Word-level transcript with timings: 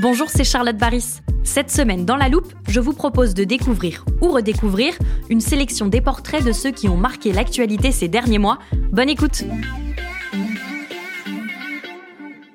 Bonjour, 0.00 0.30
c'est 0.30 0.44
Charlotte 0.44 0.78
Baris. 0.78 1.20
Cette 1.44 1.70
semaine, 1.70 2.06
dans 2.06 2.16
la 2.16 2.30
loupe, 2.30 2.50
je 2.66 2.80
vous 2.80 2.94
propose 2.94 3.34
de 3.34 3.44
découvrir 3.44 4.06
ou 4.22 4.28
redécouvrir 4.28 4.94
une 5.28 5.42
sélection 5.42 5.88
des 5.88 6.00
portraits 6.00 6.42
de 6.42 6.52
ceux 6.52 6.70
qui 6.70 6.88
ont 6.88 6.96
marqué 6.96 7.34
l'actualité 7.34 7.92
ces 7.92 8.08
derniers 8.08 8.38
mois. 8.38 8.58
Bonne 8.92 9.10
écoute 9.10 9.44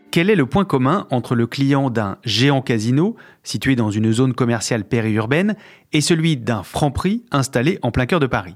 Quel 0.09 0.31
est 0.31 0.35
le 0.35 0.48
point 0.48 0.66
commun 0.66 1.05
entre 1.12 1.35
le 1.35 1.45
client 1.45 1.91
d'un 1.91 2.18
géant 2.23 2.63
casino, 2.63 3.16
situé 3.44 3.76
dans 3.76 3.91
une 3.91 4.12
zone 4.12 4.34
commerciale 4.34 4.84
périurbaine, 4.84 5.55
et 5.93 6.02
celui 6.02 6.38
d'un 6.38 6.63
franc-prix 6.63 7.26
installé 7.30 7.77
en 7.84 7.91
plein 7.91 8.07
cœur 8.07 8.20
de 8.20 8.27
Paris? 8.27 8.55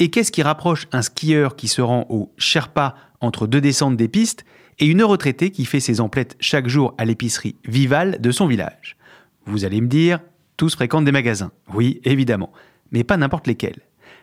Et 0.00 0.10
qu'est-ce 0.10 0.32
qui 0.32 0.42
rapproche 0.42 0.88
un 0.90 1.02
skieur 1.02 1.54
qui 1.54 1.68
se 1.68 1.82
rend 1.82 2.04
au 2.08 2.32
Sherpa 2.36 2.96
entre 3.20 3.46
deux 3.46 3.60
descentes 3.60 3.96
des 3.96 4.08
pistes 4.08 4.44
et 4.78 4.86
une 4.86 5.02
retraitée 5.02 5.50
qui 5.50 5.64
fait 5.64 5.80
ses 5.80 6.00
emplettes 6.00 6.36
chaque 6.40 6.68
jour 6.68 6.94
à 6.98 7.04
l'épicerie 7.04 7.56
Vival 7.64 8.20
de 8.20 8.30
son 8.30 8.46
village 8.46 8.96
Vous 9.46 9.64
allez 9.64 9.80
me 9.80 9.86
dire, 9.86 10.20
tous 10.56 10.74
fréquentent 10.74 11.04
des 11.04 11.12
magasins. 11.12 11.52
Oui, 11.72 12.00
évidemment, 12.04 12.52
mais 12.90 13.04
pas 13.04 13.16
n'importe 13.16 13.46
lesquels. 13.46 13.80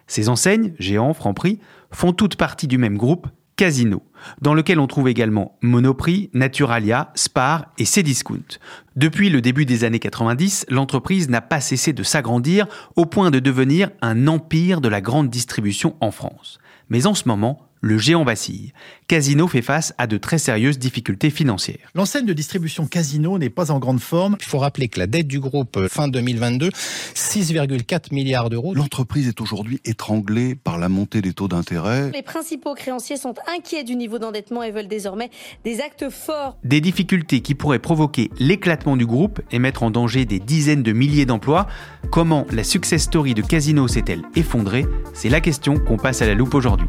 Ces 0.08 0.30
enseignes, 0.30 0.74
géants, 0.80 1.14
franc-prix, 1.14 1.60
font 1.92 2.14
toutes 2.14 2.36
partie 2.36 2.68
du 2.68 2.78
même 2.78 2.98
groupe, 2.98 3.28
Casino, 3.56 4.02
dans 4.42 4.54
lequel 4.54 4.80
on 4.80 4.88
trouve 4.88 5.08
également 5.08 5.58
Monoprix, 5.62 6.32
Naturalia, 6.34 7.12
Spar 7.16 7.68
et 7.78 7.86
Cdiscount. 7.86 8.58
Depuis 8.96 9.30
le 9.30 9.40
début 9.40 9.66
des 9.66 9.84
années 9.84 10.00
90, 10.00 10.66
l'entreprise 10.70 11.30
n'a 11.30 11.42
pas 11.42 11.62
cessé 11.62 11.94
de 11.94 12.02
s'agrandir 12.02 12.66
au 12.96 13.06
point 13.06 13.30
de 13.30 13.40
devenir 13.40 13.92
un 14.02 14.28
empire 14.28 14.82
de 14.82 14.90
la 14.90 15.00
grande 15.00 15.30
distribution 15.30 15.96
en 16.02 16.12
France. 16.12 16.60
Mais 16.90 17.06
en 17.06 17.14
ce 17.14 17.28
moment, 17.28 17.68
le 17.82 17.98
géant 17.98 18.24
vacille. 18.24 18.74
Casino 19.08 19.48
fait 19.48 19.62
face 19.62 19.94
à 19.98 20.08
de 20.08 20.18
très 20.18 20.38
sérieuses 20.38 20.80
difficultés 20.80 21.30
financières. 21.30 21.90
L'enseigne 21.96 22.26
de 22.26 22.34
distribution 22.34 22.86
Casino 22.86 23.38
n'est 23.38 23.50
pas 23.50 23.72
en 23.72 23.80
grande 23.80 24.00
forme. 24.00 24.38
Il 24.40 24.46
faut 24.46 24.60
rappeler 24.60 24.88
que 24.88 25.00
la 25.00 25.08
dette 25.08 25.28
du 25.28 25.40
groupe 25.40 25.76
euh, 25.78 25.90
fin 25.90 26.08
2022, 26.08 26.70
6,4 26.70 28.14
milliards 28.14 28.50
d'euros. 28.50 28.74
L'entreprise 28.74 29.28
est 29.28 29.42
aujourd'hui 29.42 29.82
étranglée 29.84 30.56
par 30.56 30.78
la 30.78 30.88
montée 30.88 31.22
des 31.22 31.34
taux 31.34 31.48
d'intérêt. 31.48 32.12
Les 32.12 32.22
principaux 32.22 32.76
créanciers 32.76 33.18
sont 33.18 33.34
inquiets 33.48 33.84
du 33.84 33.96
niveau 33.96 34.20
d'endettement 34.20 34.64
et 34.64 34.72
veulent 34.72 34.88
désormais 34.88 35.32
des 35.66 35.82
actes 35.82 36.10
forts. 36.10 36.58
Des 36.64 36.82
difficultés 36.82 37.42
qui 37.42 37.56
pourraient 37.56 37.80
provoquer 37.80 38.30
l'éclatement 38.40 38.96
du 38.96 39.06
groupe 39.06 39.42
et 39.52 39.60
mettre 39.60 39.84
en 39.84 39.92
danger 39.92 40.26
des 40.26 40.40
dizaines 40.40 40.84
de 40.84 40.94
milliers 40.94 41.26
d'emplois. 41.26 41.68
Comment 42.12 42.46
la 42.52 42.64
success 42.64 43.04
story 43.04 43.34
de 43.34 43.42
Casino 43.42 43.88
s'est-elle 43.88 44.22
effondrée? 44.36 44.86
C'est 45.14 45.30
la 45.30 45.42
question 45.42 45.78
qu'on 45.78 45.98
passe 45.98 46.22
à 46.22 46.28
la 46.28 46.36
loupe 46.36 46.54
aujourd'hui. 46.54 46.88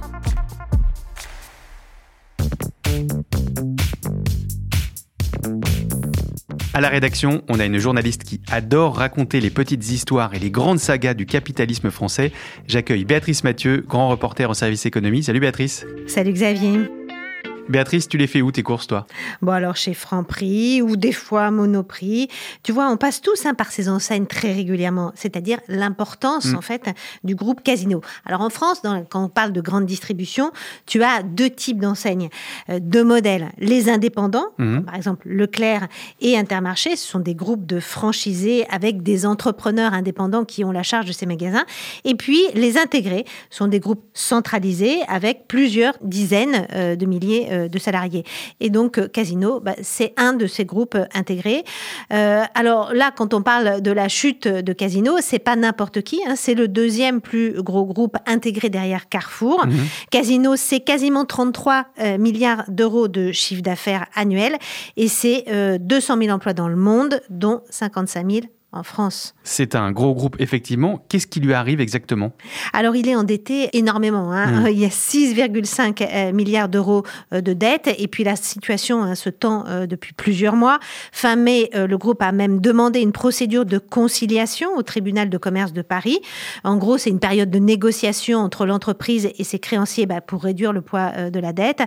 À 6.74 6.80
la 6.80 6.88
rédaction, 6.88 7.42
on 7.50 7.60
a 7.60 7.66
une 7.66 7.76
journaliste 7.76 8.24
qui 8.24 8.40
adore 8.50 8.96
raconter 8.96 9.40
les 9.40 9.50
petites 9.50 9.90
histoires 9.90 10.32
et 10.32 10.38
les 10.38 10.50
grandes 10.50 10.78
sagas 10.78 11.12
du 11.12 11.26
capitalisme 11.26 11.90
français. 11.90 12.32
J'accueille 12.66 13.04
Béatrice 13.04 13.44
Mathieu, 13.44 13.84
grand 13.86 14.08
reporter 14.08 14.48
en 14.48 14.54
service 14.54 14.86
économie. 14.86 15.22
Salut 15.22 15.40
Béatrice. 15.40 15.84
Salut 16.06 16.32
Xavier. 16.32 16.88
Béatrice, 17.68 18.08
tu 18.08 18.18
les 18.18 18.26
fais 18.26 18.42
où 18.42 18.50
tes 18.52 18.62
courses, 18.62 18.86
toi? 18.86 19.06
Bon, 19.40 19.52
alors 19.52 19.76
chez 19.76 19.94
Franprix 19.94 20.82
ou 20.82 20.96
des 20.96 21.12
fois 21.12 21.50
Monoprix. 21.50 22.28
Tu 22.62 22.72
vois, 22.72 22.90
on 22.90 22.96
passe 22.96 23.20
tous 23.20 23.46
hein, 23.46 23.54
par 23.54 23.70
ces 23.70 23.88
enseignes 23.88 24.26
très 24.26 24.52
régulièrement, 24.52 25.12
c'est-à-dire 25.14 25.58
l'importance, 25.68 26.46
Mm. 26.52 26.56
en 26.56 26.60
fait, 26.60 26.82
du 27.24 27.34
groupe 27.34 27.62
Casino. 27.62 28.00
Alors 28.26 28.40
en 28.42 28.50
France, 28.50 28.82
dans- 28.82 29.04
quand 29.04 29.24
on 29.24 29.28
parle 29.28 29.52
de 29.52 29.60
grande 29.60 29.86
distribution, 29.86 30.50
tu 30.86 31.02
as 31.02 31.22
deux 31.22 31.48
types 31.50 31.78
d'enseignes, 31.80 32.28
euh, 32.68 32.78
deux 32.80 33.04
modèles. 33.04 33.50
Les 33.58 33.88
indépendants, 33.88 34.46
Mhm. 34.58 34.84
par 34.84 34.96
exemple 34.96 35.28
Leclerc 35.28 35.86
et 36.20 36.36
Intermarché, 36.36 36.96
ce 36.96 37.06
sont 37.08 37.20
des 37.20 37.34
groupes 37.34 37.64
de 37.64 37.80
franchisés 37.80 38.66
avec 38.70 39.02
des 39.02 39.24
entrepreneurs 39.24 39.94
indépendants 39.94 40.44
qui 40.44 40.64
ont 40.64 40.72
la 40.72 40.82
charge 40.82 41.06
de 41.06 41.12
ces 41.12 41.26
magasins. 41.26 41.64
Et 42.04 42.16
puis 42.16 42.40
les 42.54 42.76
intégrés 42.76 43.24
sont 43.50 43.68
des 43.68 43.80
groupes 43.80 44.04
centralisés 44.14 44.98
avec 45.08 45.46
plusieurs 45.48 45.94
dizaines 46.02 46.66
euh, 46.74 46.96
de 46.96 47.06
milliers 47.06 47.48
euh, 47.52 47.68
de 47.68 47.78
salariés. 47.78 48.24
Et 48.60 48.70
donc 48.70 48.98
euh, 48.98 49.08
Casino, 49.08 49.60
bah, 49.60 49.74
c'est 49.82 50.12
un 50.16 50.32
de 50.32 50.46
ces 50.46 50.64
groupes 50.64 50.94
euh, 50.94 51.04
intégrés. 51.14 51.64
Alors 52.10 52.92
là, 52.94 53.10
quand 53.14 53.34
on 53.34 53.42
parle 53.42 53.80
de 53.80 53.90
la 53.90 54.08
chute 54.08 54.46
de 54.46 54.72
Casino, 54.72 55.16
c'est 55.20 55.38
pas 55.38 55.56
n'importe 55.56 56.02
qui. 56.02 56.20
hein, 56.26 56.34
c'est 56.36 56.54
le 56.54 56.68
deuxième 56.68 57.20
plus 57.20 57.62
gros 57.62 57.84
groupe 57.84 58.16
intégré 58.26 58.68
derrière 58.68 59.08
Carrefour. 59.08 59.66
Mhm. 59.66 59.86
Casino, 60.10 60.56
c'est 60.56 60.80
quasiment 60.80 61.24
33 61.24 61.86
euh, 61.98 62.18
milliards 62.18 62.64
d'euros 62.68 63.08
de 63.08 63.32
chiffre 63.32 63.62
d'affaires 63.62 64.06
annuel 64.14 64.56
et 64.96 65.08
c'est 65.08 65.44
euh, 65.48 65.78
200 65.78 66.18
000 66.18 66.30
emplois 66.34 66.52
dans 66.54 66.68
le 66.68 66.76
monde, 66.76 67.20
dont 67.30 67.62
55 67.70 68.30
000 68.30 68.46
en 68.72 68.82
France. 68.82 69.34
C'est 69.44 69.74
un 69.74 69.92
gros 69.92 70.14
groupe, 70.14 70.36
effectivement. 70.38 71.04
Qu'est-ce 71.08 71.26
qui 71.26 71.40
lui 71.40 71.52
arrive 71.52 71.80
exactement? 71.80 72.32
Alors, 72.72 72.96
il 72.96 73.06
est 73.08 73.14
endetté 73.14 73.68
énormément. 73.76 74.32
hein. 74.32 74.62
Mm. 74.62 74.66
Il 74.68 74.78
y 74.78 74.84
a 74.86 74.88
6,5 74.88 76.02
euh, 76.02 76.32
milliards 76.32 76.68
d'euros 76.70 77.02
euh, 77.34 77.40
de 77.42 77.52
dette. 77.52 77.90
Et 77.98 78.08
puis, 78.08 78.24
la 78.24 78.34
situation 78.36 79.02
hein, 79.02 79.14
se 79.14 79.28
tend 79.28 79.66
euh, 79.66 79.86
depuis 79.86 80.14
plusieurs 80.14 80.56
mois. 80.56 80.78
Fin 81.12 81.36
mai, 81.36 81.68
euh, 81.74 81.86
le 81.86 81.98
groupe 81.98 82.22
a 82.22 82.32
même 82.32 82.60
demandé 82.60 83.00
une 83.00 83.12
procédure 83.12 83.66
de 83.66 83.76
conciliation 83.78 84.70
au 84.76 84.82
tribunal 84.82 85.28
de 85.28 85.36
commerce 85.36 85.74
de 85.74 85.82
Paris. 85.82 86.18
En 86.64 86.76
gros, 86.78 86.96
c'est 86.96 87.10
une 87.10 87.20
période 87.20 87.50
de 87.50 87.58
négociation 87.58 88.38
entre 88.38 88.64
l'entreprise 88.64 89.28
et 89.38 89.44
ses 89.44 89.58
créanciers 89.58 90.06
bah, 90.06 90.22
pour 90.22 90.42
réduire 90.42 90.72
le 90.72 90.80
poids 90.80 91.12
euh, 91.16 91.30
de 91.30 91.40
la 91.40 91.52
dette. 91.52 91.82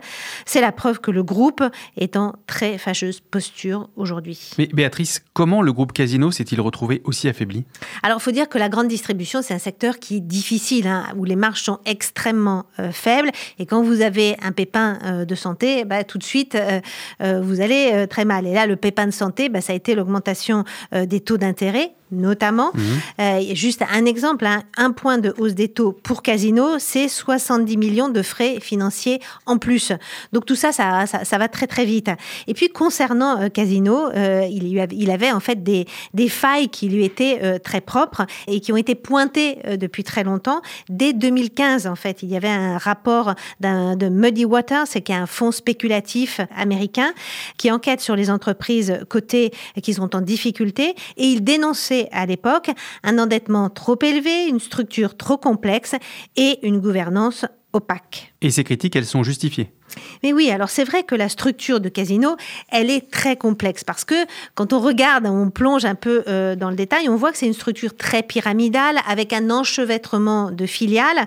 C'est 0.45 0.61
la 0.61 0.71
preuve 0.71 0.99
que 0.99 1.09
le 1.09 1.23
groupe 1.23 1.63
est 1.97 2.15
en 2.15 2.33
très 2.45 2.77
fâcheuse 2.77 3.21
posture 3.21 3.89
aujourd'hui. 3.95 4.51
Mais 4.59 4.67
Béatrice, 4.67 5.23
comment 5.33 5.63
le 5.63 5.73
groupe 5.73 5.91
Casino 5.91 6.29
s'est-il 6.29 6.61
retrouvé? 6.61 6.74
Aussi 7.03 7.27
affaibli 7.27 7.65
Alors, 8.03 8.19
il 8.19 8.21
faut 8.21 8.31
dire 8.31 8.49
que 8.49 8.57
la 8.57 8.69
grande 8.69 8.87
distribution, 8.87 9.41
c'est 9.41 9.53
un 9.53 9.59
secteur 9.59 9.99
qui 9.99 10.17
est 10.17 10.21
difficile, 10.21 10.87
hein, 10.87 11.05
où 11.15 11.23
les 11.23 11.35
marges 11.35 11.61
sont 11.61 11.79
extrêmement 11.85 12.65
euh, 12.79 12.91
faibles. 12.91 13.31
Et 13.59 13.65
quand 13.65 13.81
vous 13.81 14.01
avez 14.01 14.35
un 14.41 14.51
pépin 14.51 14.99
euh, 15.03 15.25
de 15.25 15.35
santé, 15.35 15.85
bah, 15.85 16.03
tout 16.03 16.17
de 16.17 16.23
suite, 16.23 16.55
euh, 16.55 17.41
vous 17.41 17.61
allez 17.61 18.07
très 18.09 18.25
mal. 18.25 18.45
Et 18.45 18.53
là, 18.53 18.67
le 18.67 18.75
pépin 18.75 19.05
de 19.05 19.11
santé, 19.11 19.49
bah, 19.49 19.61
ça 19.61 19.73
a 19.73 19.75
été 19.75 19.95
l'augmentation 19.95 20.63
des 20.91 21.19
taux 21.19 21.37
d'intérêt 21.37 21.93
notamment. 22.15 22.71
Euh, 23.19 23.41
juste 23.53 23.83
un 23.91 24.05
exemple, 24.05 24.45
hein, 24.45 24.63
un 24.77 24.91
point 24.91 25.17
de 25.17 25.33
hausse 25.37 25.53
des 25.53 25.67
taux 25.67 25.91
pour 25.91 26.21
Casino, 26.21 26.79
c'est 26.79 27.07
70 27.07 27.77
millions 27.77 28.09
de 28.09 28.21
frais 28.21 28.59
financiers 28.59 29.19
en 29.45 29.57
plus. 29.57 29.91
Donc 30.33 30.45
tout 30.45 30.55
ça, 30.55 30.71
ça, 30.71 31.05
ça, 31.05 31.25
ça 31.25 31.37
va 31.37 31.47
très 31.47 31.67
très 31.67 31.85
vite. 31.85 32.09
Et 32.47 32.53
puis 32.53 32.69
concernant 32.69 33.41
euh, 33.41 33.49
Casino, 33.49 34.09
euh, 34.09 34.47
il, 34.49 34.79
avait, 34.79 34.95
il 34.95 35.11
avait 35.11 35.31
en 35.31 35.39
fait 35.39 35.63
des, 35.63 35.85
des 36.13 36.29
failles 36.29 36.69
qui 36.69 36.89
lui 36.89 37.05
étaient 37.05 37.59
très 37.59 37.81
propres 37.81 38.25
et 38.47 38.59
qui 38.59 38.71
ont 38.71 38.77
été 38.77 38.95
pointées 38.95 39.59
depuis 39.77 40.03
très 40.03 40.23
longtemps. 40.23 40.61
Dès 40.89 41.13
2015, 41.13 41.87
en 41.87 41.95
fait, 41.95 42.23
il 42.23 42.29
y 42.29 42.37
avait 42.37 42.49
un 42.49 42.77
rapport 42.77 43.33
de 43.59 44.09
Muddy 44.09 44.45
Waters, 44.45 44.85
c'est 44.87 45.01
qui 45.01 45.11
est 45.11 45.15
un 45.15 45.27
fonds 45.27 45.51
spéculatif 45.51 46.39
américain 46.55 47.13
qui 47.57 47.71
enquête 47.71 48.01
sur 48.01 48.15
les 48.15 48.29
entreprises 48.29 48.99
cotées 49.09 49.51
qui 49.81 49.93
sont 49.93 50.15
en 50.15 50.21
difficulté 50.21 50.95
et 51.17 51.25
il 51.25 51.43
dénonçait 51.43 52.04
à 52.11 52.25
l'époque 52.25 52.71
un 53.03 53.17
endettement 53.19 53.69
trop 53.69 53.97
élevé, 54.01 54.47
une 54.47 54.59
structure 54.59 55.17
trop 55.17 55.37
complexe 55.37 55.95
et 56.35 56.65
une 56.65 56.79
gouvernance 56.79 57.45
opaque. 57.73 58.34
Et 58.41 58.51
ces 58.51 58.63
critiques, 58.63 58.95
elles 58.95 59.05
sont 59.05 59.23
justifiées 59.23 59.71
Mais 60.21 60.33
oui, 60.33 60.51
alors 60.51 60.69
c'est 60.69 60.83
vrai 60.83 61.03
que 61.03 61.15
la 61.15 61.29
structure 61.29 61.79
de 61.79 61.87
Casino, 61.87 62.35
elle 62.69 62.89
est 62.89 63.09
très 63.09 63.37
complexe 63.37 63.83
parce 63.85 64.03
que 64.03 64.15
quand 64.55 64.73
on 64.73 64.79
regarde, 64.79 65.25
on 65.25 65.49
plonge 65.49 65.85
un 65.85 65.95
peu 65.95 66.23
euh, 66.27 66.55
dans 66.55 66.69
le 66.69 66.75
détail, 66.75 67.07
on 67.07 67.15
voit 67.15 67.31
que 67.31 67.37
c'est 67.37 67.47
une 67.47 67.53
structure 67.53 67.95
très 67.95 68.23
pyramidale 68.23 68.97
avec 69.07 69.31
un 69.31 69.49
enchevêtrement 69.49 70.51
de 70.51 70.65
filiales. 70.65 71.25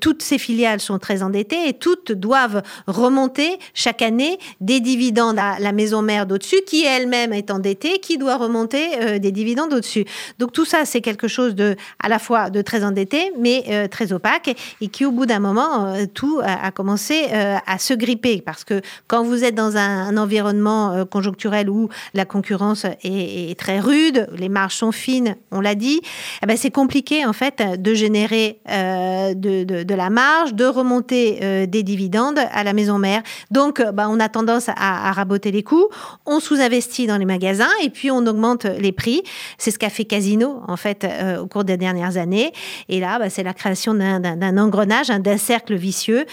Toutes 0.00 0.22
ces 0.22 0.36
filiales 0.36 0.80
sont 0.80 0.98
très 0.98 1.22
endettées 1.22 1.66
et 1.66 1.72
toutes 1.72 2.12
doivent 2.12 2.62
remonter 2.86 3.58
chaque 3.72 4.02
année 4.02 4.38
des 4.60 4.80
dividendes 4.80 5.38
à 5.38 5.58
la 5.58 5.72
maison 5.72 6.02
mère 6.02 6.26
d'au-dessus 6.26 6.60
qui 6.66 6.84
elle-même 6.84 7.32
est 7.32 7.50
endettée, 7.50 8.00
qui 8.00 8.18
doit 8.18 8.36
remonter 8.36 9.00
euh, 9.00 9.18
des 9.18 9.32
dividendes 9.32 9.72
au-dessus. 9.72 10.04
Donc 10.38 10.52
tout 10.52 10.66
ça, 10.66 10.84
c'est 10.84 11.00
quelque 11.00 11.26
chose 11.26 11.54
de 11.54 11.74
à 12.02 12.08
la 12.08 12.18
fois 12.18 12.50
de 12.50 12.60
très 12.60 12.84
endetté, 12.84 13.32
mais 13.38 13.64
euh, 13.68 13.88
très 13.88 14.12
opaque 14.12 14.54
et 14.80 14.88
qui 14.88 15.06
au 15.06 15.10
bout 15.10 15.24
d'un 15.24 15.40
moment, 15.40 15.94
tout 16.12 16.40
a, 16.50 16.70
commencé 16.70 17.26
à 17.32 17.78
se 17.78 17.94
gripper 17.94 18.42
parce 18.44 18.64
que 18.64 18.80
quand 19.06 19.22
vous 19.22 19.44
êtes 19.44 19.54
dans 19.54 19.76
un, 19.76 20.16
environnement 20.16 21.04
conjoncturel 21.06 21.70
où 21.70 21.88
la 22.14 22.24
concurrence 22.24 22.84
est, 23.02 23.58
très 23.58 23.80
rude, 23.80 24.28
les 24.36 24.48
marges 24.48 24.76
sont 24.76 24.92
fines, 24.92 25.36
on 25.50 25.60
l'a 25.60 25.74
dit, 25.74 26.00
eh 26.42 26.46
ben 26.46 26.56
c'est 26.56 26.70
compliqué 26.70 27.24
en 27.26 27.32
fait 27.32 27.62
de 27.80 27.94
générer 27.94 28.60
euh, 28.68 29.34
de, 29.34 29.94
la 29.94 30.10
marge, 30.10 30.54
de 30.54 30.64
remonter 30.64 31.40
euh, 31.42 31.66
des 31.66 31.82
dividendes 31.82 32.38
à 32.52 32.64
la 32.64 32.72
maison 32.72 32.98
mère. 32.98 33.22
Donc, 33.50 33.82
bah, 33.92 34.06
on 34.08 34.20
a 34.20 34.28
tendance 34.28 34.68
à, 34.68 35.12
raboter 35.12 35.50
les 35.50 35.62
coûts, 35.62 35.88
on 36.26 36.40
sous-investit 36.40 37.06
dans 37.06 37.16
les 37.16 37.24
magasins 37.24 37.68
et 37.82 37.90
puis 37.90 38.10
on 38.10 38.26
augmente 38.26 38.64
les 38.64 38.92
prix. 38.92 39.22
C'est 39.58 39.70
ce 39.70 39.78
qu'a 39.78 39.90
fait 39.90 40.04
Casino 40.04 40.62
en 40.68 40.76
fait 40.76 41.04
euh, 41.04 41.40
au 41.40 41.46
cours 41.46 41.64
des 41.64 41.76
dernières 41.76 42.16
années. 42.16 42.52
Et 42.88 43.00
là, 43.00 43.18
bah, 43.18 43.30
c'est 43.30 43.42
la 43.42 43.54
création 43.54 43.94
d'un 43.94 44.58
engrenage, 44.58 45.08
d'un 45.08 45.36
cercle 45.36 45.74
vicieux 45.74 46.24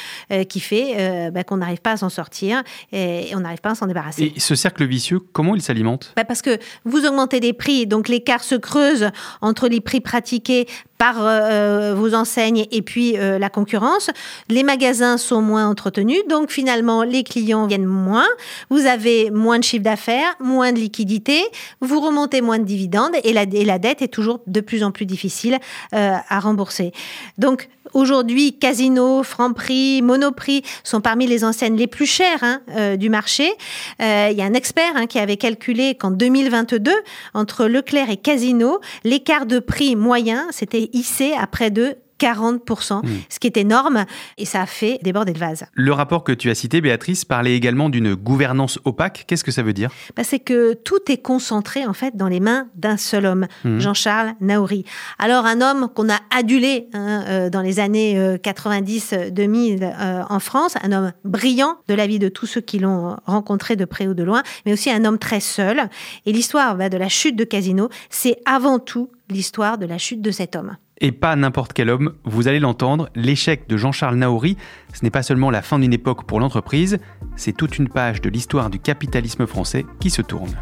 qui 0.50 0.60
fait 0.60 1.32
bah, 1.32 1.44
qu'on 1.44 1.58
n'arrive 1.58 1.82
pas 1.82 1.92
à 1.92 1.98
s'en 1.98 2.10
sortir 2.10 2.64
et, 2.92 3.32
on 3.36 3.42
n'arrive 3.42 3.60
pas 3.60 3.72
à 3.72 3.76
s'en 3.76 3.88
débarrasser. 3.88 4.34
Et 4.36 4.40
ce 4.40 4.56
cercle 4.56 4.86
vicieux, 4.86 5.20
comment 5.34 5.56
il 5.56 5.62
s'alimente? 5.62 6.14
Parce 6.28 6.42
que 6.42 6.58
vous 6.86 7.06
augmentez 7.06 7.40
des 7.40 7.54
prix, 7.54 7.88
donc 7.88 8.08
l'écart 8.08 8.44
se 8.44 8.56
creuse 8.56 9.10
entre 9.42 9.68
les 9.68 9.82
prix 9.82 10.02
pratiqués 10.02 10.68
par 10.98 11.24
euh, 11.24 11.26
euh, 11.28 11.96
vos 11.96 12.14
enseignes 12.14 12.66
et 12.72 12.82
puis 12.82 13.18
euh, 13.18 13.38
la 13.40 13.50
concurrence. 13.50 14.10
Les 14.50 14.64
magasins 14.64 15.18
sont 15.18 15.42
moins 15.42 15.68
entretenus, 15.68 16.22
donc 16.30 16.50
finalement 16.50 17.04
les 17.04 17.24
clients 17.24 17.68
viennent 17.68 17.86
moins. 17.86 18.28
Vous 18.70 18.86
avez 18.86 19.30
moins 19.30 19.60
de 19.60 19.64
chiffre 19.64 19.84
d'affaires, 19.84 20.36
moins 20.40 20.74
de 20.74 20.80
liquidité, 20.80 21.42
vous 21.82 22.00
remontez 22.00 22.42
moins 22.42 22.60
de 22.60 22.66
dividendes 22.66 23.14
et 23.24 23.34
la, 23.34 23.44
et 23.44 23.66
la 23.66 23.80
dette 23.80 24.02
est 24.02 24.08
toujours 24.08 24.42
de 24.48 24.62
plus 24.62 24.84
en 24.84 24.92
plus 24.92 25.06
difficile 25.06 25.60
à 25.92 26.40
rembourser. 26.40 26.92
Donc 27.38 27.70
Aujourd'hui, 27.94 28.58
Casino, 28.58 29.24
Franprix, 29.24 30.02
Monoprix 30.02 30.64
sont 30.84 31.02
parmi 31.02 31.28
les 31.28 31.44
enseignes 31.44 31.78
les 31.78 31.88
plus 31.88 32.06
chères 32.06 32.44
hein, 32.44 32.96
du 32.98 33.10
marché. 33.10 33.52
Il 34.00 34.34
y 34.34 34.42
a 34.42 34.46
un 34.46 34.54
expert 34.54 34.92
hein, 34.96 35.08
qui 35.08 35.20
avait 35.20 35.38
calculé 35.38 35.96
qu'en 35.96 36.12
2022, 36.12 36.92
entre 37.34 37.66
Leclerc 37.66 38.10
et 38.10 38.18
Casino, 38.18 38.80
l'écart 39.04 39.46
de 39.46 39.60
prix 39.60 39.96
moyen, 39.96 40.48
c'était 40.52 40.90
hissé 40.94 41.34
à 41.34 41.48
près 41.48 41.72
de 41.72 41.98
40%, 42.20 43.06
hmm. 43.06 43.10
ce 43.30 43.40
qui 43.40 43.48
est 43.48 43.58
énorme, 43.58 44.06
et 44.38 44.46
ça 44.46 44.62
a 44.62 44.66
fait 44.66 45.00
déborder 45.04 45.34
le 45.34 45.40
vase. 45.40 45.66
Le 45.74 45.94
rapport 45.94 46.24
que 46.24 46.32
tu 46.32 46.50
as 46.50 46.56
cité, 46.56 46.82
Béatrice, 46.82 47.26
parlait 47.26 47.56
également 47.56 47.90
d'une 47.90 48.16
gouvernance 48.16 48.80
opaque. 48.86 49.26
Qu'est-ce 49.28 49.44
que 49.44 49.52
ça 49.52 49.64
veut 49.64 49.74
dire? 49.74 49.92
Bah, 50.16 50.24
C'est 50.24 50.40
que 50.40 50.74
tout 50.74 51.12
est 51.12 51.22
concentré 51.22 51.86
en 51.86 51.94
fait 51.94 52.16
dans 52.16 52.28
les 52.28 52.40
mains 52.40 52.68
d'un 52.76 52.98
seul 52.98 53.26
homme, 53.26 53.48
hmm. 53.64 53.80
Jean-Charles 53.80 54.34
Naouri. 54.42 54.86
Alors 55.20 55.46
un 55.46 55.62
homme 55.62 55.90
qu'on 55.94 56.10
a 56.10 56.20
adulé 56.36 56.90
hein, 56.94 57.24
euh, 57.28 57.50
dans 57.50 57.62
les 57.62 57.80
années 57.80 58.38
90-2000 58.38 59.84
euh, 59.84 59.88
euh, 59.88 60.24
en 60.30 60.40
France, 60.40 60.76
un 60.82 60.92
homme 60.92 61.14
brillant 61.24 61.78
de 61.88 61.94
la 61.94 62.08
vie 62.08 62.20
de 62.20 62.30
tous 62.30 62.46
ceux 62.46 62.62
qui 62.62 62.80
l'ont 62.80 63.18
rencontré 63.26 63.76
de 63.76 63.86
près 63.86 64.08
ou 64.08 64.14
de 64.14 64.24
loin, 64.24 64.44
mais 64.66 64.74
aussi 64.74 64.90
un 64.90 65.06
homme 65.06 65.20
très 65.20 65.40
seul. 65.40 65.90
Et 66.26 66.32
l'histoire 66.32 66.76
bah, 66.76 66.90
de 66.90 66.98
la 66.98 67.10
chute 67.10 67.36
de 67.36 67.44
Casino, 67.44 67.90
c'est 68.10 68.38
avant 68.46 68.80
tout 68.80 69.10
l'histoire 69.30 69.78
de 69.78 69.86
la 69.86 69.98
chute 69.98 70.22
de 70.22 70.32
cet 70.32 70.56
homme 70.56 70.78
et 71.00 71.12
pas 71.12 71.36
n'importe 71.36 71.74
quel 71.74 71.90
homme. 71.90 72.14
Vous 72.24 72.48
allez 72.48 72.60
l'entendre, 72.60 73.10
l'échec 73.16 73.68
de 73.68 73.78
Jean-Charles 73.78 74.16
Naouri, 74.16 74.58
ce 74.94 75.04
n'est 75.04 75.12
pas 75.12 75.24
seulement 75.24 75.52
la 75.52 75.62
fin 75.62 75.80
d'une 75.80 75.94
époque 75.94 76.26
pour 76.26 76.40
l'entreprise, 76.40 77.00
c'est 77.36 77.56
toute 77.56 77.78
une 77.78 77.90
page 77.90 78.22
de 78.22 78.30
l'histoire 78.30 78.70
du 78.70 78.80
capitalisme 78.80 79.46
français 79.46 79.86
qui 80.00 80.10
se 80.10 80.22
tourne. 80.22 80.56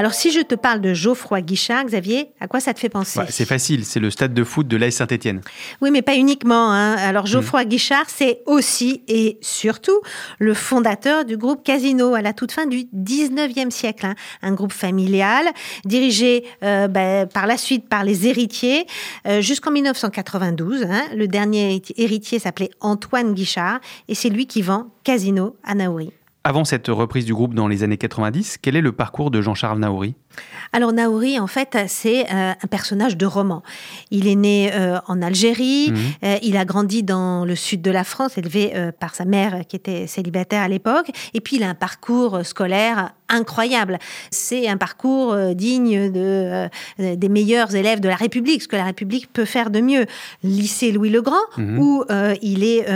Alors, 0.00 0.14
si 0.14 0.30
je 0.30 0.40
te 0.40 0.54
parle 0.54 0.80
de 0.80 0.94
Geoffroy 0.94 1.42
Guichard, 1.42 1.84
Xavier, 1.84 2.30
à 2.40 2.48
quoi 2.48 2.58
ça 2.58 2.72
te 2.72 2.80
fait 2.80 2.88
penser? 2.88 3.20
C'est 3.28 3.44
facile, 3.44 3.84
c'est 3.84 4.00
le 4.00 4.10
stade 4.10 4.32
de 4.32 4.44
foot 4.44 4.66
de 4.66 4.78
l'AS 4.78 4.92
Saint-Etienne. 4.92 5.42
Oui, 5.82 5.90
mais 5.90 6.00
pas 6.00 6.14
uniquement. 6.14 6.72
Hein. 6.72 6.94
Alors, 6.94 7.26
Geoffroy 7.26 7.66
Guichard, 7.66 8.06
c'est 8.08 8.40
aussi 8.46 9.02
et 9.08 9.36
surtout 9.42 10.00
le 10.38 10.54
fondateur 10.54 11.26
du 11.26 11.36
groupe 11.36 11.62
Casino 11.62 12.14
à 12.14 12.22
la 12.22 12.32
toute 12.32 12.50
fin 12.50 12.64
du 12.64 12.84
19e 12.96 13.70
siècle. 13.70 14.06
Hein. 14.06 14.14
Un 14.40 14.54
groupe 14.54 14.72
familial 14.72 15.44
dirigé 15.84 16.46
euh, 16.64 16.88
ben, 16.88 17.26
par 17.26 17.46
la 17.46 17.58
suite 17.58 17.86
par 17.86 18.02
les 18.02 18.26
héritiers 18.26 18.86
euh, 19.26 19.42
jusqu'en 19.42 19.70
1992. 19.70 20.84
Hein. 20.84 21.02
Le 21.14 21.28
dernier 21.28 21.82
héritier 21.98 22.38
s'appelait 22.38 22.70
Antoine 22.80 23.34
Guichard 23.34 23.80
et 24.08 24.14
c'est 24.14 24.30
lui 24.30 24.46
qui 24.46 24.62
vend 24.62 24.86
Casino 25.04 25.56
à 25.62 25.74
Naouri. 25.74 26.10
Avant 26.50 26.64
cette 26.64 26.88
reprise 26.88 27.26
du 27.26 27.32
groupe 27.32 27.54
dans 27.54 27.68
les 27.68 27.84
années 27.84 27.96
90, 27.96 28.58
quel 28.60 28.74
est 28.74 28.80
le 28.80 28.90
parcours 28.90 29.30
de 29.30 29.40
Jean-Charles 29.40 29.78
Naouri? 29.78 30.16
Alors 30.72 30.92
Naouri, 30.92 31.40
en 31.40 31.46
fait, 31.48 31.76
c'est 31.88 32.26
euh, 32.32 32.52
un 32.52 32.66
personnage 32.68 33.16
de 33.16 33.26
roman. 33.26 33.62
Il 34.10 34.28
est 34.28 34.36
né 34.36 34.70
euh, 34.72 34.98
en 35.08 35.20
Algérie, 35.20 35.90
mhm. 35.90 35.98
euh, 36.24 36.36
il 36.42 36.56
a 36.56 36.64
grandi 36.64 37.02
dans 37.02 37.44
le 37.44 37.56
sud 37.56 37.82
de 37.82 37.90
la 37.90 38.04
France, 38.04 38.38
élevé 38.38 38.72
par 38.98 39.14
sa 39.14 39.24
mère 39.24 39.62
qui 39.68 39.76
était 39.76 40.06
célibataire 40.06 40.62
à 40.62 40.68
l'époque, 40.68 41.10
et 41.34 41.40
puis 41.40 41.56
il 41.56 41.62
a 41.62 41.68
un 41.68 41.74
parcours 41.74 42.44
scolaire 42.44 43.12
incroyable. 43.28 43.98
C'est 44.30 44.68
un 44.68 44.76
parcours 44.76 45.36
digne 45.54 46.10
de, 46.10 46.68
des 46.98 47.28
meilleurs 47.28 47.74
élèves 47.74 48.00
de 48.00 48.08
la 48.08 48.16
République, 48.16 48.62
ce 48.62 48.68
que 48.68 48.76
la 48.76 48.84
République 48.84 49.32
peut 49.32 49.44
faire 49.44 49.70
de 49.70 49.80
mieux. 49.80 50.06
Lycée 50.42 50.90
Louis-le-Grand, 50.90 51.36
mhm. 51.56 51.78
où 51.78 52.04
il 52.42 52.64
est 52.64 52.86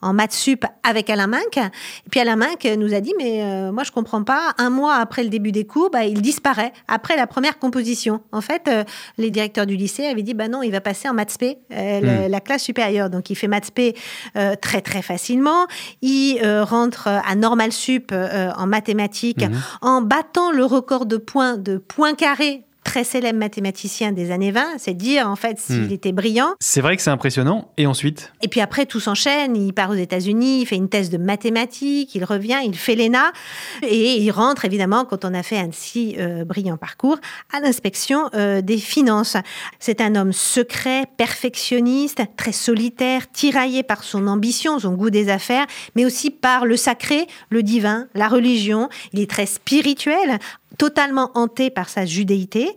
en 0.00 0.12
maths 0.12 0.32
sup 0.32 0.64
avec 0.82 1.10
Alain 1.10 1.26
Minck. 1.26 1.56
Et 1.56 2.10
puis 2.10 2.20
Alain 2.20 2.36
Minck 2.36 2.64
nous 2.78 2.94
a 2.94 3.00
dit, 3.00 3.12
mais 3.18 3.70
moi 3.70 3.84
je 3.84 3.92
comprends 3.92 4.24
pas, 4.24 4.54
un 4.58 4.70
mois 4.70 4.96
après 4.96 5.22
le 5.22 5.28
début 5.28 5.52
des 5.52 5.64
cours, 5.64 5.90
bah, 5.90 6.04
il 6.04 6.22
disparaît 6.22 6.72
après 6.92 7.16
la 7.16 7.26
première 7.26 7.58
composition. 7.58 8.20
En 8.32 8.42
fait, 8.42 8.68
euh, 8.68 8.84
les 9.16 9.30
directeurs 9.30 9.64
du 9.64 9.76
lycée 9.76 10.04
avaient 10.04 10.22
dit, 10.22 10.34
bah 10.34 10.48
non, 10.48 10.62
il 10.62 10.70
va 10.70 10.82
passer 10.82 11.08
en 11.08 11.14
maths 11.14 11.38
P, 11.38 11.58
euh, 11.72 12.26
hmm. 12.26 12.30
la 12.30 12.40
classe 12.40 12.62
supérieure. 12.62 13.08
Donc, 13.08 13.30
il 13.30 13.34
fait 13.34 13.48
maths 13.48 13.70
P 13.70 13.96
euh, 14.36 14.54
très, 14.60 14.82
très 14.82 15.00
facilement. 15.00 15.66
Il 16.02 16.38
rentre 16.62 17.08
à 17.08 17.34
Normal 17.34 17.72
Sup 17.72 18.12
en 18.12 18.66
mathématiques 18.66 19.44
hmm. 19.44 19.54
en 19.80 20.02
battant 20.02 20.50
le 20.52 20.64
record 20.64 21.06
de 21.06 21.16
points 21.16 21.56
de 21.56 21.78
points 21.78 22.14
carrés 22.14 22.64
très 22.92 23.04
célèbre 23.04 23.38
mathématicien 23.38 24.12
des 24.12 24.30
années 24.32 24.50
20, 24.50 24.74
c'est 24.76 24.92
dire 24.92 25.26
en 25.26 25.34
fait 25.34 25.58
s'il 25.58 25.88
hmm. 25.88 25.92
était 25.92 26.12
brillant. 26.12 26.50
C'est 26.60 26.82
vrai 26.82 26.94
que 26.94 27.00
c'est 27.00 27.08
impressionnant. 27.08 27.70
Et 27.78 27.86
ensuite? 27.86 28.34
Et 28.42 28.48
puis 28.48 28.60
après, 28.60 28.84
tout 28.84 29.00
s'enchaîne. 29.00 29.56
Il 29.56 29.72
part 29.72 29.88
aux 29.88 29.94
États-Unis, 29.94 30.60
il 30.60 30.66
fait 30.66 30.76
une 30.76 30.90
thèse 30.90 31.08
de 31.08 31.16
mathématiques, 31.16 32.14
il 32.14 32.22
revient, 32.22 32.58
il 32.62 32.76
fait 32.76 32.94
l'ENA 32.94 33.32
et 33.80 34.18
il 34.18 34.30
rentre 34.30 34.66
évidemment, 34.66 35.06
quand 35.06 35.24
on 35.24 35.32
a 35.32 35.42
fait 35.42 35.56
un 35.56 35.70
si 35.72 36.16
euh, 36.18 36.44
brillant 36.44 36.76
parcours, 36.76 37.16
à 37.50 37.60
l'inspection 37.60 38.28
euh, 38.34 38.60
des 38.60 38.76
finances. 38.76 39.38
C'est 39.78 40.02
un 40.02 40.14
homme 40.14 40.34
secret, 40.34 41.06
perfectionniste, 41.16 42.20
très 42.36 42.52
solitaire, 42.52 43.32
tiraillé 43.32 43.82
par 43.82 44.04
son 44.04 44.26
ambition, 44.26 44.78
son 44.78 44.92
goût 44.92 45.08
des 45.08 45.30
affaires, 45.30 45.64
mais 45.96 46.04
aussi 46.04 46.28
par 46.28 46.66
le 46.66 46.76
sacré, 46.76 47.26
le 47.48 47.62
divin, 47.62 48.08
la 48.14 48.28
religion. 48.28 48.90
Il 49.14 49.20
est 49.20 49.30
très 49.30 49.46
spirituel, 49.46 50.38
totalement 50.82 51.30
hanté 51.34 51.70
par 51.70 51.88
sa 51.88 52.04
judéité. 52.06 52.68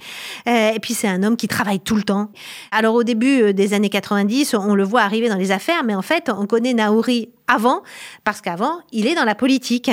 Euh, 0.48 0.74
et 0.76 0.80
puis 0.80 0.94
c'est 0.94 1.08
un 1.08 1.24
homme 1.24 1.36
qui 1.36 1.48
travaille 1.48 1.80
tout 1.80 1.96
le 1.96 2.04
temps. 2.04 2.30
Alors 2.70 2.94
au 2.94 3.04
début 3.04 3.42
euh, 3.42 3.52
des 3.52 3.74
années 3.74 3.90
90, 3.90 4.54
on 4.54 4.76
le 4.76 4.84
voit 4.84 5.02
arriver 5.02 5.28
dans 5.28 5.38
les 5.38 5.52
affaires, 5.52 5.84
mais 5.84 5.96
en 5.96 6.04
fait, 6.04 6.30
on 6.30 6.46
connaît 6.46 6.76
Naouri 6.76 7.30
avant, 7.48 7.82
parce 8.24 8.42
qu'avant, 8.42 8.80
il 8.92 9.08
est 9.08 9.16
dans 9.16 9.24
la 9.24 9.36
politique 9.36 9.92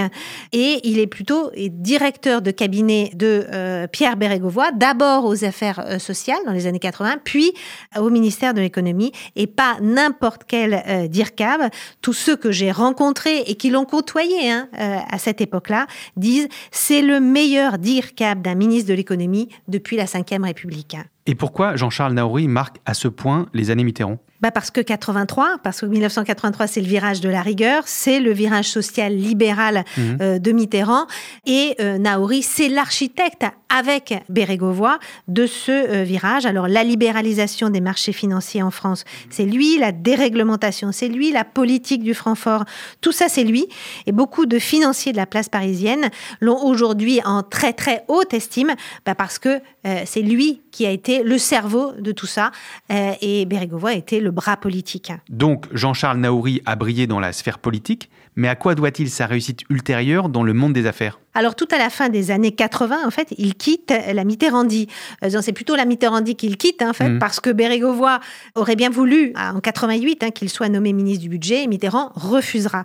et 0.53 0.81
il 0.85 0.99
est 0.99 1.07
plutôt 1.07 1.51
directeur 1.57 2.43
de 2.43 2.51
cabinet 2.51 3.11
de 3.15 3.47
euh, 3.53 3.87
Pierre 3.87 4.17
Bérégovoy, 4.17 4.73
d'abord 4.73 5.25
aux 5.25 5.45
affaires 5.45 5.81
euh, 5.81 5.99
sociales 5.99 6.39
dans 6.47 6.53
les 6.53 6.67
années 6.67 6.79
80, 6.79 7.17
puis 7.25 7.53
au 7.99 8.11
ministère 8.11 8.55
de 8.55 8.61
l'économie 8.61 9.13
et 9.37 9.47
pas 9.47 9.77
n'importe 9.81 10.43
quel 10.47 10.83
euh, 10.87 11.09
DIRCAB. 11.09 11.71
Tous 12.01 12.13
ceux 12.13 12.37
que 12.37 12.53
j'ai 12.53 12.71
rencontrés 12.71 13.41
et 13.47 13.55
qui 13.55 13.71
l'ont 13.71 13.85
côtoyé 13.85 14.51
hein, 14.51 14.69
à 14.73 15.19
cette 15.19 15.41
époque-là 15.41 15.87
disent 16.17 16.49
c'est 16.71 17.03
le 17.03 17.21
meilleur 17.21 17.79
DIRCAB 17.79 18.43
d'un 18.43 18.55
ministre 18.55 18.89
de 18.89 18.95
l'économie 18.95 19.49
depuis 19.69 19.97
la 19.97 20.05
Ve 20.05 20.43
République. 20.43 20.97
Et 21.27 21.35
pourquoi 21.35 21.77
Jean-Charles 21.77 22.15
Naouri 22.15 22.49
marque 22.49 22.79
à 22.85 22.95
ce 22.95 23.09
point 23.09 23.47
les 23.53 23.71
années 23.71 23.85
Mitterrand? 23.85 24.19
Bah 24.43 24.51
Parce 24.51 24.73
que 24.73 24.81
83, 24.81 25.59
parce 25.63 25.81
que 25.81 25.87
1983, 25.87 26.67
c'est 26.67 26.81
le 26.81 26.89
virage 26.89 27.21
de 27.21 27.29
la 27.29 27.43
rigueur, 27.43 27.85
c'est 27.87 28.19
le 28.19 28.33
virage 28.33 28.69
social 28.69 29.15
libéral 29.15 29.85
mhm. 29.97 30.19
euh, 30.21 30.39
de 30.41 30.51
Mitterrand. 30.51 31.07
Et 31.47 31.77
euh, 31.81 31.97
Naouri, 31.97 32.43
c'est 32.43 32.69
l'architecte 32.69 33.45
avec 33.75 34.15
Bérégovoy 34.29 34.99
de 35.29 35.47
ce 35.47 36.03
virage. 36.03 36.47
Alors 36.47 36.69
la 36.69 36.85
libéralisation 36.85 37.71
des 37.71 37.81
marchés 37.81 38.13
financiers 38.13 38.63
en 38.63 38.71
France, 38.71 39.05
c'est 39.31 39.47
lui, 39.47 39.79
la 39.79 39.93
déréglementation, 39.93 40.93
c'est 40.93 41.09
lui, 41.09 41.33
la 41.33 41.45
politique 41.45 42.03
du 42.03 42.15
Francfort, 42.15 42.65
tout 43.01 43.13
ça 43.13 43.29
c'est 43.29 43.45
lui. 43.45 43.67
Et 44.07 44.13
beaucoup 44.13 44.47
de 44.47 44.59
financiers 44.59 45.13
de 45.13 45.17
la 45.17 45.27
place 45.27 45.49
parisienne 45.49 46.11
l'ont 46.41 46.63
aujourd'hui 46.63 47.21
en 47.25 47.43
très 47.43 47.73
très 47.73 48.05
haute 48.09 48.35
estime 48.35 48.75
bah, 49.07 49.15
parce 49.15 49.39
que 49.39 49.61
c'est 50.05 50.23
lui 50.23 50.61
qui 50.71 50.87
a 50.87 50.91
été 50.91 51.23
le 51.23 51.39
cerveau 51.39 51.93
de 51.99 52.13
tout 52.13 52.27
ça 52.27 52.51
et 52.91 53.47
Bérégovoy 53.47 53.93
a 53.93 53.95
été 53.95 54.21
le 54.21 54.31
bras 54.31 54.57
politique. 54.57 55.13
Donc 55.29 55.67
Jean-Charles 55.73 56.19
Naouri 56.19 56.63
a 56.67 56.77
brillé 56.77 57.07
dans 57.07 57.21
la 57.21 57.33
sphère 57.33 57.59
politique, 57.59 58.11
mais 58.37 58.49
à 58.49 58.55
quoi 58.55 58.75
doit-il 58.75 59.11
sa 59.11 59.27
réussite 59.27 59.63
ultérieure 59.71 60.29
dans 60.29 60.43
le 60.43 60.53
monde 60.53 60.73
des 60.73 60.87
affaires? 60.87 61.19
Alors 61.35 61.55
tout 61.55 61.69
à 61.71 61.79
la 61.79 61.89
fin 61.89 62.09
des 62.09 62.31
années 62.31 62.53
80, 62.53 63.07
en 63.07 63.11
fait, 63.11 63.29
il 63.39 63.55
quitte 63.55 63.93
la 64.13 64.25
Mitterrandie. 64.25 64.89
Euh, 65.25 65.41
c'est 65.41 65.53
plutôt 65.53 65.77
la 65.77 65.85
Mitterrandie 65.85 66.37
qu'il 66.37 66.57
quitte, 66.57 66.83
en 66.83 66.93
fait, 66.93 67.09
mmh. 67.09 67.19
parce 67.19 67.41
que 67.41 67.51
Bérégovoy 67.51 68.21
aurait 68.55 68.77
bien 68.77 68.91
voulu, 68.91 69.33
en 69.37 69.61
88, 69.61 70.25
hein, 70.25 70.31
qu'il 70.31 70.51
soit 70.51 70.69
nommé 70.69 70.93
ministre 70.93 71.23
du 71.23 71.29
budget, 71.29 71.65
et 71.65 71.67
Mitterrand 71.67 72.13
refusera. 72.15 72.85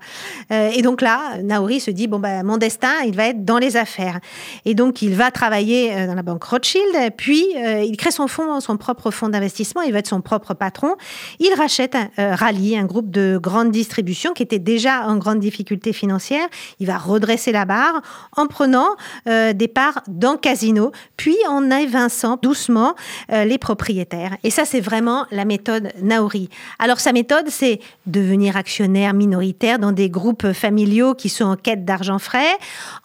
Euh, 0.51 0.69
et 0.73 0.81
donc 0.81 1.01
là, 1.01 1.41
Naouri 1.43 1.79
se 1.79 1.91
dit, 1.91 2.07
bon, 2.07 2.19
ben, 2.19 2.43
mon 2.43 2.57
destin, 2.57 2.93
il 3.05 3.15
va 3.15 3.27
être 3.27 3.43
dans 3.43 3.57
les 3.57 3.75
affaires. 3.75 4.19
Et 4.63 4.75
donc, 4.75 5.01
il 5.01 5.13
va 5.13 5.29
travailler 5.31 5.93
euh, 5.93 6.07
dans 6.07 6.15
la 6.15 6.23
banque 6.23 6.43
Rothschild, 6.43 6.85
puis 7.17 7.45
il 7.55 7.97
crée 7.97 8.11
son 8.11 8.27
fonds, 8.27 8.59
son 8.59 8.77
propre 8.77 9.11
fonds 9.11 9.29
d'investissement, 9.29 9.81
il 9.81 9.91
va 9.91 9.99
être 9.99 10.07
son 10.07 10.21
propre 10.21 10.53
patron. 10.53 10.95
Il 11.39 11.53
rachète 11.53 11.97
Rally, 12.17 12.77
un 12.77 12.85
groupe 12.85 13.09
de 13.09 13.39
grande 13.41 13.71
distribution 13.71 14.33
qui 14.33 14.43
était 14.43 14.59
déjà 14.59 15.05
en 15.07 15.17
grande 15.17 15.39
difficulté 15.39 15.93
financière. 15.93 16.47
Il 16.79 16.87
va 16.87 16.97
redresser 16.97 17.51
la 17.51 17.65
barre 17.65 18.01
en 18.37 18.45
prenant 18.47 18.89
euh, 19.27 19.51
des 19.51 19.67
parts 19.67 20.01
dans 20.07 20.37
Casino, 20.37 20.91
puis 21.17 21.35
en 21.49 21.69
évinçant 21.71 22.37
doucement 22.41 22.95
euh, 23.31 23.43
les 23.43 23.57
propriétaires. 23.57 24.37
Et 24.43 24.51
ça, 24.51 24.63
c'est 24.63 24.79
vraiment 24.79 25.25
la 25.31 25.43
méthode 25.43 25.91
Naori. 26.01 26.49
Alors 26.79 26.99
sa 26.99 27.11
méthode, 27.11 27.49
c'est 27.49 27.79
devenir 28.05 28.55
actionnaire 28.55 29.13
minoritaire 29.13 29.79
dans 29.79 29.91
des 29.91 30.09
groupes 30.09 30.53
familiaux 30.53 31.15
qui 31.15 31.29
sont 31.29 31.45
en 31.45 31.55
quête 31.55 31.83
d'argent 31.83 32.19
frais, 32.19 32.55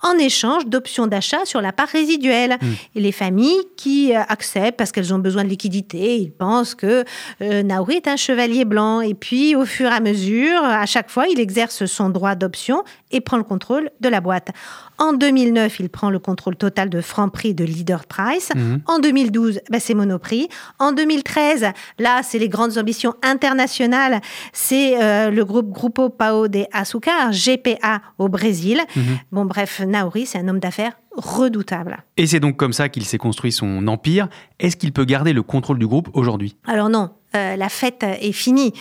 en 0.03 0.19
échange 0.19 0.67
d'options 0.67 1.07
d'achat 1.07 1.45
sur 1.45 1.61
la 1.61 1.73
part 1.73 1.89
résiduelle. 1.89 2.59
Hmm. 2.61 2.73
Et 2.95 3.01
les 3.01 3.13
familles 3.13 3.63
qui 3.77 4.15
euh, 4.15 4.21
acceptent 4.29 4.77
parce 4.77 4.93
qu'elles 4.93 5.15
ont 5.15 5.19
besoin 5.19 5.45
de 5.45 5.49
liquidité, 5.49 6.17
ils 6.17 6.31
pensent 6.31 6.75
que 6.75 7.05
Naori 7.41 7.97
est 7.97 8.09
un 8.09 8.17
chevalier 8.17 8.65
blanc. 8.65 9.01
Et 9.01 9.15
puis, 9.15 9.57
au 9.57 9.65
fur 9.65 9.91
et 9.91 9.95
à 9.95 10.01
mesure, 10.01 10.63
à 10.63 10.87
chaque 10.87 11.11
fois, 11.11 11.27
il 11.27 11.41
exerce 11.41 11.87
son 11.87 12.11
droit 12.11 12.35
d'option 12.35 12.85
et 13.11 13.21
prend 13.21 13.39
le 13.39 13.45
contrôle 13.45 13.91
de 14.01 14.09
la 14.09 14.21
boîte. 14.21 14.51
En 14.99 15.13
2009, 15.23 15.79
il 15.79 15.89
prend 15.89 16.11
le 16.11 16.19
contrôle 16.19 16.57
total 16.57 16.91
de 16.91 17.01
Franprix 17.01 17.55
de 17.55 17.63
Leader 17.65 18.07
Price. 18.07 18.51
Mhm. 18.57 18.81
En 18.87 18.99
2012, 18.99 19.61
bah, 19.71 19.79
c'est 19.79 19.95
Monoprix. 19.95 20.49
En 20.81 20.91
2013, 20.91 21.67
là, 22.01 22.23
c'est 22.25 22.41
les 22.41 22.49
grandes 22.49 22.77
ambitions 22.77 23.15
internationales. 23.23 24.21
C'est 24.53 25.01
euh, 25.01 25.31
le 25.31 25.45
groupe 25.45 25.71
Grupo 25.71 26.09
Pao 26.09 26.49
de 26.49 26.65
Açúcar, 26.73 27.31
GPA 27.31 28.01
au 28.19 28.29
Brésil. 28.29 28.81
Mhm. 28.97 29.03
Bon, 29.31 29.45
bref, 29.45 29.81
Naori, 29.87 30.27
c'est 30.27 30.39
un 30.39 30.49
homme 30.49 30.59
d'affaires 30.59 30.95
redoutable. 31.17 32.03
Et 32.17 32.27
c'est 32.27 32.41
donc 32.41 32.57
comme 32.57 32.73
ça 32.73 32.89
qu'il 32.89 33.05
s'est 33.05 33.19
construit 33.19 33.53
son 33.53 33.87
empire. 33.87 34.29
Est-ce 34.59 34.77
qu'il 34.77 34.93
peut 34.93 35.05
garder 35.05 35.33
le 35.33 35.43
contrôle 35.43 35.79
du 35.79 35.87
groupe 35.87 36.09
aujourd'hui? 36.15 36.57
Alors 36.67 36.89
non, 36.89 37.11
euh, 37.37 37.57
la 37.57 37.69
fête 37.69 38.03
est 38.03 38.33
finie. 38.33 38.73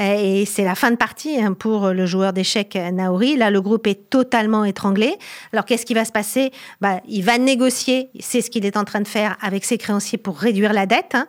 Euh, 0.00 0.16
et 0.18 0.44
c'est 0.44 0.64
la 0.64 0.74
fin 0.74 0.90
de 0.90 0.96
partie 0.96 1.40
hein, 1.40 1.52
pour 1.52 1.88
le 1.88 2.06
joueur 2.06 2.32
d'échecs 2.32 2.78
Naori. 2.92 3.36
Là, 3.36 3.50
le 3.50 3.60
groupe 3.60 3.86
est 3.86 4.08
totalement 4.10 4.64
étranglé. 4.64 5.16
Alors, 5.52 5.64
qu'est-ce 5.64 5.86
qui 5.86 5.94
va 5.94 6.04
se 6.04 6.12
passer? 6.12 6.50
Bah, 6.80 7.00
Il 7.08 7.22
va 7.22 7.38
négocier, 7.38 8.10
c'est 8.20 8.40
ce 8.40 8.50
qu'il 8.50 8.64
est 8.66 8.76
en 8.76 8.84
train 8.84 9.00
de 9.00 9.08
faire 9.08 9.36
avec 9.40 9.64
ses 9.64 9.78
créanciers 9.78 10.18
pour 10.18 10.38
réduire 10.38 10.72
la 10.72 10.86
dette. 10.86 11.14
Hein. 11.14 11.26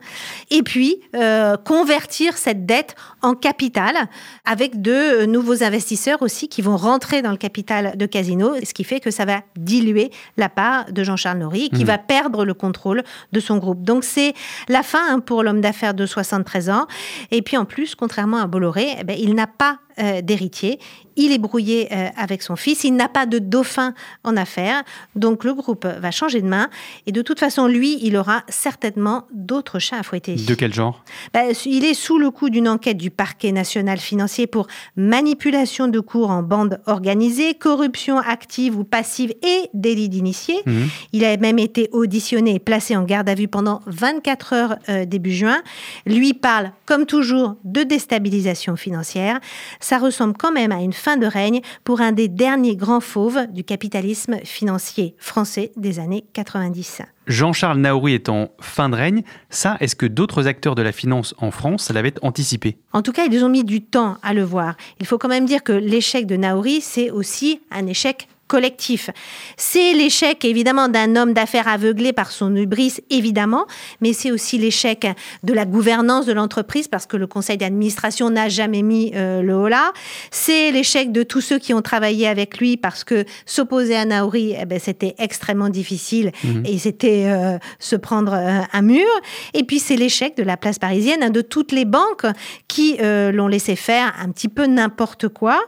et 0.50 0.64
puis, 0.64 1.02
euh, 1.16 1.56
convertir 1.58 2.38
cette 2.38 2.66
dette 2.66 2.96
en 3.22 3.34
capital 3.34 3.96
avec 4.46 4.82
de 4.82 5.26
nouveaux 5.26 5.64
investisseurs 5.64 6.22
aussi 6.22 6.50
qui 6.50 6.62
vont 6.62 6.78
rentrer 6.78 7.22
dans 7.22 7.32
le 7.32 7.38
capital 7.38 7.96
de 7.98 8.06
Casino, 8.06 8.56
ce 8.64 8.74
qui 8.74 8.84
fait 8.84 9.00
que 9.00 9.12
ça 9.12 9.26
va 9.26 9.42
diluer 9.56 10.12
la 10.38 10.50
part 10.50 10.92
de 10.92 11.04
Jean-Charles 11.04 11.40
Nauri, 11.40 11.70
qui 11.70 11.84
mmh. 11.84 11.88
va 11.88 11.98
perdre 11.98 12.46
le 12.46 12.54
contrôle 12.54 13.04
de 13.32 13.40
son 13.40 13.58
groupe. 13.58 13.84
Donc, 13.84 14.04
c'est 14.04 14.34
la 14.68 14.84
fin 14.84 15.02
hein, 15.10 15.20
pour 15.20 15.44
l'homme 15.44 15.62
d'affaires 15.62 15.94
de 15.94 16.06
73 16.06 16.69
et 17.32 17.42
puis 17.42 17.58
en 17.58 17.66
plus, 17.66 17.96
contrairement 17.96 18.38
à 18.38 18.48
Bolloré, 18.48 18.96
eh 19.00 19.04
ben, 19.04 19.18
il 19.20 19.34
n'a 19.36 19.48
pas 19.48 19.80
euh, 20.00 20.22
d'héritier. 20.22 20.80
Il 21.16 21.34
est 21.34 21.38
brouillé 21.38 21.90
euh, 21.92 22.08
avec 22.16 22.42
son 22.42 22.56
fils. 22.56 22.86
Il 22.86 22.96
n'a 22.96 23.10
pas 23.10 23.26
de 23.26 23.40
dauphin 23.40 23.94
en 24.24 24.38
affaires. 24.38 24.84
Donc 25.16 25.44
le 25.44 25.54
groupe 25.54 25.86
va 25.86 26.12
changer 26.12 26.42
de 26.42 26.48
main. 26.48 26.70
Et 27.08 27.12
de 27.12 27.22
toute 27.22 27.40
façon, 27.40 27.68
lui, 27.68 28.00
il 28.02 28.16
aura 28.16 28.44
certainement 28.48 29.28
d'autres 29.34 29.80
chats 29.80 29.98
à 30.00 30.04
fouetter. 30.04 30.36
De 30.36 30.56
quel 30.56 30.74
genre? 30.74 31.04
Ben, 31.34 31.54
Il 31.66 31.84
est 31.84 31.94
sous 31.94 32.18
le 32.18 32.32
coup 32.32 32.50
d'une 32.50 32.70
enquête 32.70 32.96
du 32.96 33.12
parquet 33.12 33.52
national 33.52 33.98
financier 33.98 34.48
pour 34.48 34.68
manipulation 34.96 35.90
de 35.90 36.00
cours 36.00 36.30
en 36.30 36.42
bande 36.42 36.80
organisée, 36.86 37.54
corruption 37.54 38.18
active 38.18 38.78
ou 38.78 38.86
passive 38.86 39.34
et 39.44 39.70
délit 39.74 40.08
d'initié. 40.08 40.56
Mhm. 40.66 40.88
Il 41.12 41.26
a 41.26 41.36
même 41.36 41.60
été 41.60 41.90
auditionné 41.92 42.56
et 42.56 42.60
placé 42.60 42.96
en 42.96 43.04
garde 43.04 43.28
à 43.28 43.36
vue 43.36 43.50
pendant 43.50 43.82
24 43.88 44.54
heures 44.54 44.76
euh, 44.88 45.04
début 45.04 45.34
juin. 45.34 45.62
Lui 46.06 46.34
parle, 46.34 46.72
comme 46.86 47.06
toujours, 47.06 47.56
de 47.66 47.84
déstabilisation 47.84 48.78
financière 48.78 49.40
ça 49.90 49.98
ressemble 49.98 50.36
quand 50.38 50.52
même 50.52 50.72
à 50.72 50.84
une 50.84 50.94
fin 50.94 51.18
de 51.18 51.26
règne 51.26 51.62
pour 51.84 52.00
un 52.00 52.12
des 52.12 52.28
derniers 52.28 52.76
grands 52.76 53.00
fauves 53.00 53.48
du 53.52 53.64
capitalisme 53.64 54.36
financier 54.44 55.16
français 55.18 55.72
des 55.78 55.98
années 55.98 56.26
90. 56.34 57.02
Jean-Charles 57.26 57.80
Naouri 57.80 58.14
est 58.14 58.30
en 58.30 58.50
fin 58.60 58.90
de 58.90 58.96
règne. 58.96 59.24
Ça, 59.50 59.78
est-ce 59.80 59.96
que 59.96 60.06
d'autres 60.06 60.46
acteurs 60.46 60.76
de 60.76 60.84
la 60.84 60.92
finance 60.92 61.34
en 61.40 61.50
France 61.50 61.90
l'avaient 61.90 62.14
anticipé? 62.22 62.78
En 62.94 63.02
tout 63.02 63.12
cas, 63.12 63.26
ils 63.26 63.44
ont 63.44 63.50
mis 63.50 63.64
du 63.64 63.82
temps 63.82 64.18
à 64.22 64.36
le 64.36 64.44
voir. 64.44 64.76
Il 65.00 65.08
faut 65.08 65.18
quand 65.18 65.28
même 65.28 65.48
dire 65.48 65.64
que 65.64 65.74
l'échec 65.74 66.28
de 66.28 66.36
Naouri, 66.36 66.82
c'est 66.82 67.10
aussi 67.10 67.60
un 67.72 67.88
échec 67.88 68.28
collectif. 68.50 69.12
C'est 69.58 69.94
l'échec 69.94 70.44
évidemment 70.44 70.90
d'un 70.90 71.16
homme 71.16 71.34
d'affaires 71.34 71.68
aveuglé 71.68 72.12
par 72.14 72.32
son 72.32 72.54
hubris, 72.56 72.96
évidemment, 73.12 73.68
mais 74.02 74.12
c'est 74.12 74.32
aussi 74.32 74.58
l'échec 74.58 75.08
de 75.44 75.54
la 75.54 75.66
gouvernance 75.66 76.26
de 76.26 76.34
l'entreprise 76.34 76.88
parce 76.88 77.06
que 77.06 77.16
le 77.16 77.28
conseil 77.28 77.58
d'administration 77.58 78.30
n'a 78.32 78.50
jamais 78.50 78.82
mis 78.82 79.12
euh, 79.16 79.42
le 79.42 79.56
haut 79.56 79.68
là. 79.68 79.94
C'est 80.32 80.72
l'échec 80.72 81.12
de 81.12 81.22
tous 81.24 81.42
ceux 81.42 81.60
qui 81.60 81.74
ont 81.74 81.84
travaillé 81.84 82.28
avec 82.28 82.58
lui 82.58 82.76
parce 82.76 83.04
que 83.04 83.24
s'opposer 83.46 83.96
à 83.96 84.06
Naori, 84.06 84.56
eh 84.60 84.66
ben, 84.66 84.80
c'était 84.80 85.14
extrêmement 85.20 85.70
difficile 85.70 86.32
mhm. 86.44 86.64
et 86.66 86.78
c'était 86.80 87.26
euh, 87.28 87.60
se 87.78 87.96
prendre 87.96 88.34
euh, 88.34 88.62
un 88.74 88.82
mur. 88.82 89.08
Et 89.54 89.64
puis 89.64 89.78
c'est 89.78 89.96
l'échec 89.96 90.36
de 90.36 90.44
la 90.44 90.58
place 90.58 90.80
parisienne, 90.80 91.22
hein, 91.22 91.30
de 91.30 91.42
toutes 91.42 91.72
les 91.72 91.86
banques 91.86 92.26
qui 92.68 92.98
l'ont 93.00 93.48
laissé 93.48 93.76
faire 93.76 94.16
un 94.20 94.30
petit 94.32 94.48
peu 94.48 94.66
n'importe 94.66 95.28
quoi, 95.28 95.60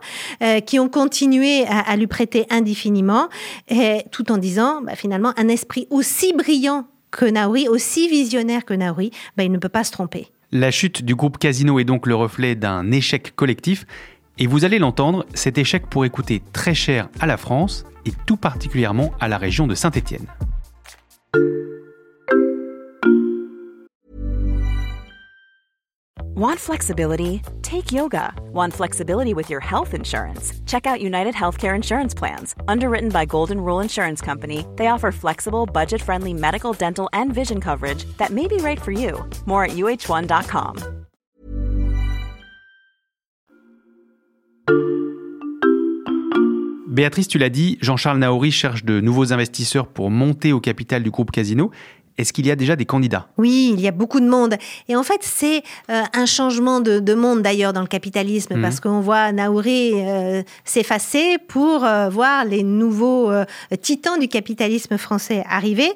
qui 0.66 0.80
ont 0.80 0.90
continué 0.90 1.66
à, 1.68 1.80
à 1.80 1.96
lui 1.96 2.08
prêter 2.08 2.46
un 2.50 2.62
et 3.68 4.04
tout 4.12 4.32
en 4.32 4.38
disant 4.38 4.82
bah, 4.82 4.96
finalement 4.96 5.34
un 5.38 5.48
esprit 5.48 5.88
aussi 5.90 6.34
brillant 6.34 6.86
que 7.12 7.26
Naouri, 7.26 7.68
aussi 7.68 8.08
visionnaire 8.08 8.66
que 8.66 8.74
Naouri, 8.74 9.12
bah, 9.38 9.44
il 9.44 9.52
ne 9.52 9.58
peut 9.58 9.70
pas 9.70 9.84
se 9.84 9.92
tromper. 9.92 10.28
La 10.52 10.72
chute 10.72 11.04
du 11.04 11.16
groupe 11.16 11.38
Casino 11.38 11.80
est 11.80 11.84
donc 11.84 12.08
le 12.08 12.16
reflet 12.16 12.56
d'un 12.56 12.92
échec 12.92 13.36
collectif. 13.36 13.86
Et 14.38 14.48
vous 14.48 14.66
allez 14.66 14.80
l'entendre, 14.80 15.26
cet 15.34 15.58
échec 15.58 15.88
pourrait 15.88 16.10
coûter 16.10 16.42
très 16.52 16.74
cher 16.74 17.10
à 17.20 17.28
la 17.28 17.38
France 17.38 17.86
et 18.06 18.12
tout 18.26 18.38
particulièrement 18.38 19.12
à 19.20 19.28
la 19.28 19.38
région 19.38 19.68
de 19.68 19.76
Saint-Étienne. 19.76 20.26
Want 26.42 26.60
flexibility? 26.60 27.44
Take 27.62 27.92
yoga. 27.92 28.34
Want 28.52 28.74
flexibility 28.74 29.36
with 29.36 29.48
your 29.48 29.60
health 29.60 29.94
insurance? 29.94 30.54
Check 30.66 30.88
out 30.88 31.00
United 31.00 31.36
Healthcare 31.36 31.76
Insurance 31.76 32.16
Plans. 32.16 32.56
Underwritten 32.68 33.10
by 33.10 33.28
Golden 33.28 33.62
Rule 33.62 33.80
Insurance 33.80 34.22
Company, 34.22 34.66
they 34.76 34.88
offer 34.88 35.12
flexible, 35.12 35.68
budget 35.68 36.02
friendly 36.02 36.34
medical, 36.34 36.74
dental, 36.74 37.10
and 37.14 37.32
vision 37.32 37.62
coverage 37.62 38.06
that 38.18 38.32
may 38.32 38.48
be 38.48 38.58
right 38.58 38.82
for 38.82 38.92
you. 38.92 39.24
More 39.46 39.66
at 39.66 39.74
uh1.com. 39.76 41.02
Béatrice, 46.92 47.30
tu 47.30 47.38
l'as 47.38 47.50
dit, 47.50 47.78
Jean-Charles 47.82 48.18
Naouri 48.18 48.52
cherche 48.52 48.84
de 48.84 49.00
nouveaux 49.00 49.32
investisseurs 49.32 49.88
pour 49.88 50.12
monter 50.12 50.52
au 50.52 50.60
capital 50.60 51.02
du 51.04 51.10
groupe 51.10 51.32
Casino. 51.32 51.72
Est-ce 52.18 52.34
qu'il 52.34 52.46
y 52.46 52.52
a 52.52 52.56
déjà 52.56 52.76
des 52.76 52.86
candidats? 52.86 53.28
Oui, 53.38 53.72
il 53.74 53.82
y 53.82 53.88
a 53.88 53.92
beaucoup 53.92 54.20
de 54.20 54.30
monde. 54.30 54.56
Et 54.88 54.96
en 54.96 55.04
fait, 55.04 55.20
c'est 55.22 55.64
euh, 55.90 56.02
un 56.14 56.26
changement 56.26 56.80
de, 56.80 57.14
monde 57.14 57.42
d'ailleurs 57.42 57.74
dans 57.74 57.82
le 57.82 57.88
capitalisme, 57.88 58.56
Mhm. 58.56 58.62
parce 58.62 58.80
qu'on 58.80 59.02
voit 59.02 59.32
Naouri 59.32 59.92
euh, 59.96 60.44
s'effacer 60.66 61.38
pour 61.48 61.84
euh, 61.84 62.10
voir 62.10 62.46
les 62.46 62.64
nouveaux 62.64 63.32
titans 63.82 64.20
du 64.20 64.28
capitalisme 64.28 64.98
français 64.98 65.44
arriver. 65.50 65.90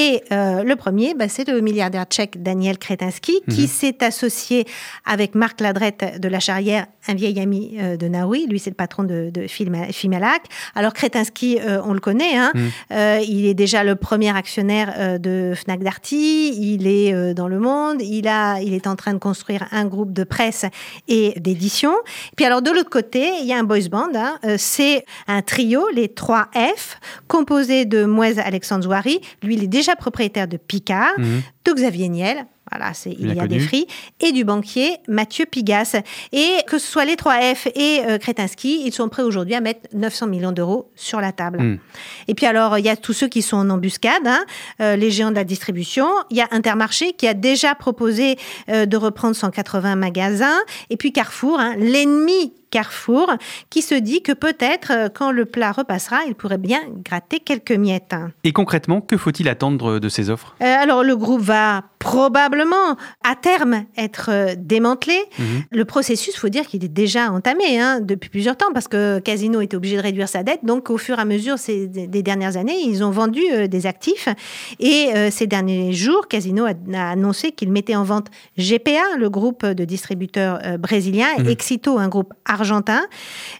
Et 0.00 0.22
euh, 0.30 0.62
le 0.62 0.76
premier, 0.76 1.14
bah, 1.14 1.28
c'est 1.28 1.48
le 1.48 1.60
milliardaire 1.60 2.04
tchèque 2.04 2.40
Daniel 2.40 2.78
Kretinsky, 2.78 3.40
qui 3.50 3.62
Mhm. 3.62 3.66
s'est 3.66 4.04
associé 4.04 4.64
avec 5.04 5.34
Marc 5.34 5.60
Ladrette 5.60 6.20
de 6.20 6.28
la 6.28 6.38
Charrière, 6.38 6.86
un 7.08 7.14
vieil 7.14 7.40
ami 7.40 7.76
euh, 7.80 7.96
de 7.96 8.06
Naouri. 8.06 8.46
Lui, 8.46 8.60
c'est 8.60 8.70
le 8.70 8.76
patron 8.76 9.02
de, 9.02 9.30
de 9.34 9.46
Filmalac. 9.48 10.42
Alors 10.76 10.92
Kretinsky, 10.92 11.58
euh, 11.60 11.80
on 11.84 11.94
le 11.94 11.98
connaît. 12.00 12.36
Hein, 12.36 12.52
Mhm. 12.54 13.22
il 13.28 13.46
est 13.46 13.54
déjà 13.54 13.82
le 13.82 13.96
premier 13.96 14.34
actionnaire 14.36 15.18
de 15.18 15.52
Fnac 15.56 15.80
Darty. 15.82 16.52
Il 16.74 16.86
est 16.86 17.34
dans 17.34 17.48
le 17.48 17.58
monde. 17.58 18.00
Il 18.00 18.28
a, 18.28 18.60
il 18.60 18.74
est 18.74 18.86
en 18.86 18.94
train 18.94 19.14
de 19.14 19.18
construire 19.18 19.66
un 19.72 19.84
groupe 19.86 20.12
de 20.12 20.22
presse 20.22 20.64
et 21.08 21.34
d'édition. 21.40 21.92
Puis 22.36 22.46
alors 22.46 22.62
de 22.62 22.70
l'autre 22.70 22.90
côté, 22.90 23.28
il 23.40 23.46
y 23.46 23.52
a 23.52 23.58
un 23.58 23.64
boys 23.64 23.88
band. 23.90 24.10
hein. 24.14 24.38
C'est 24.58 25.04
un 25.26 25.42
trio, 25.42 25.88
les 25.92 26.08
3 26.08 26.48
F, 26.54 27.00
composé 27.26 27.84
de 27.84 28.04
Mouez 28.04 28.38
Alexandre 28.38 28.84
Zouari. 28.84 29.20
Lui, 29.42 29.54
il 29.56 29.64
est 29.64 29.66
déjà 29.66 29.87
propriétaire 29.96 30.48
de 30.48 30.56
Picard, 30.56 31.12
Mhm. 31.18 31.42
de 31.64 31.72
Xavier 31.72 32.08
Niel. 32.08 32.46
Voilà, 32.70 32.92
c'est 32.92 33.16
il 33.18 33.34
y 33.34 33.40
a 33.40 33.46
des 33.46 33.60
fris 33.60 33.86
et 34.20 34.30
du 34.30 34.44
banquier 34.44 34.96
Mathieu 35.08 35.46
Pigas. 35.46 35.96
Et 36.32 36.48
que 36.66 36.76
ce 36.78 36.86
soit 36.86 37.06
les 37.06 37.16
3F 37.16 37.66
et 37.74 38.00
euh, 38.06 38.18
Kretinsky, 38.18 38.82
ils 38.84 38.92
sont 38.92 39.08
prêts 39.08 39.22
aujourd'hui 39.22 39.54
à 39.54 39.62
mettre 39.62 39.88
900 39.94 40.26
millions 40.26 40.52
d'euros 40.52 40.90
sur 40.94 41.22
la 41.22 41.32
table. 41.32 41.62
Mm. 41.62 41.78
Et 42.28 42.34
puis 42.34 42.44
alors, 42.44 42.76
il 42.76 42.84
y 42.84 42.90
a 42.90 42.96
tous 42.96 43.14
ceux 43.14 43.28
qui 43.28 43.40
sont 43.40 43.56
en 43.56 43.70
embuscade, 43.70 44.26
hein, 44.26 44.44
euh, 44.82 44.96
les 44.96 45.10
géants 45.10 45.30
de 45.30 45.36
la 45.36 45.44
distribution. 45.44 46.06
Il 46.28 46.36
y 46.36 46.42
a 46.42 46.48
Intermarché 46.50 47.14
qui 47.14 47.26
a 47.26 47.32
déjà 47.32 47.74
proposé 47.74 48.36
euh, 48.68 48.84
de 48.84 48.96
reprendre 48.98 49.34
180 49.34 49.96
magasins. 49.96 50.58
Et 50.90 50.98
puis 50.98 51.10
Carrefour, 51.12 51.58
hein, 51.58 51.74
l'ennemi 51.78 52.52
Carrefour, 52.70 53.32
qui 53.70 53.82
se 53.82 53.94
dit 53.94 54.22
que 54.22 54.32
peut-être, 54.32 54.92
euh, 54.92 55.08
quand 55.12 55.30
le 55.30 55.44
plat 55.44 55.72
repassera, 55.72 56.18
il 56.26 56.34
pourrait 56.34 56.58
bien 56.58 56.80
gratter 57.04 57.40
quelques 57.40 57.72
miettes. 57.72 58.14
Et 58.44 58.52
concrètement, 58.52 59.00
que 59.00 59.16
faut-il 59.16 59.48
attendre 59.48 59.98
de 59.98 60.08
ces 60.08 60.30
offres? 60.30 60.54
Euh, 60.62 60.64
alors, 60.64 61.04
le 61.04 61.16
groupe 61.16 61.40
va 61.40 61.84
probablement, 61.98 62.96
à 63.24 63.34
terme, 63.34 63.84
être 63.96 64.30
euh, 64.32 64.54
démantelé. 64.56 65.18
Mhm. 65.38 65.64
Le 65.70 65.84
processus, 65.84 66.36
faut 66.36 66.48
dire 66.48 66.66
qu'il 66.66 66.84
est 66.84 66.88
déjà 66.88 67.30
entamé 67.30 67.78
hein, 67.78 68.00
depuis 68.00 68.30
plusieurs 68.30 68.56
temps, 68.56 68.72
parce 68.72 68.88
que 68.88 69.18
Casino 69.18 69.60
était 69.60 69.76
obligé 69.76 69.96
de 69.96 70.02
réduire 70.02 70.28
sa 70.28 70.42
dette. 70.42 70.64
Donc, 70.64 70.90
au 70.90 70.98
fur 70.98 71.18
et 71.18 71.22
à 71.22 71.24
mesure 71.24 71.58
ces, 71.58 71.86
des 71.86 72.22
dernières 72.22 72.56
années, 72.56 72.78
ils 72.84 73.02
ont 73.02 73.10
vendu 73.10 73.42
euh, 73.52 73.66
des 73.66 73.86
actifs. 73.86 74.28
Et 74.78 75.10
euh, 75.14 75.30
ces 75.30 75.46
derniers 75.46 75.92
jours, 75.92 76.28
Casino 76.28 76.64
a, 76.64 76.72
a 76.94 77.10
annoncé 77.10 77.52
qu'il 77.52 77.72
mettait 77.72 77.96
en 77.96 78.04
vente 78.04 78.28
GPA, 78.56 79.16
le 79.18 79.28
groupe 79.30 79.66
de 79.66 79.84
distributeurs 79.84 80.60
euh, 80.64 80.78
brésiliens, 80.78 81.28
et 81.38 81.48
Exito, 81.50 81.98
un 81.98 82.08
groupe 82.08 82.34
argentin. 82.44 82.57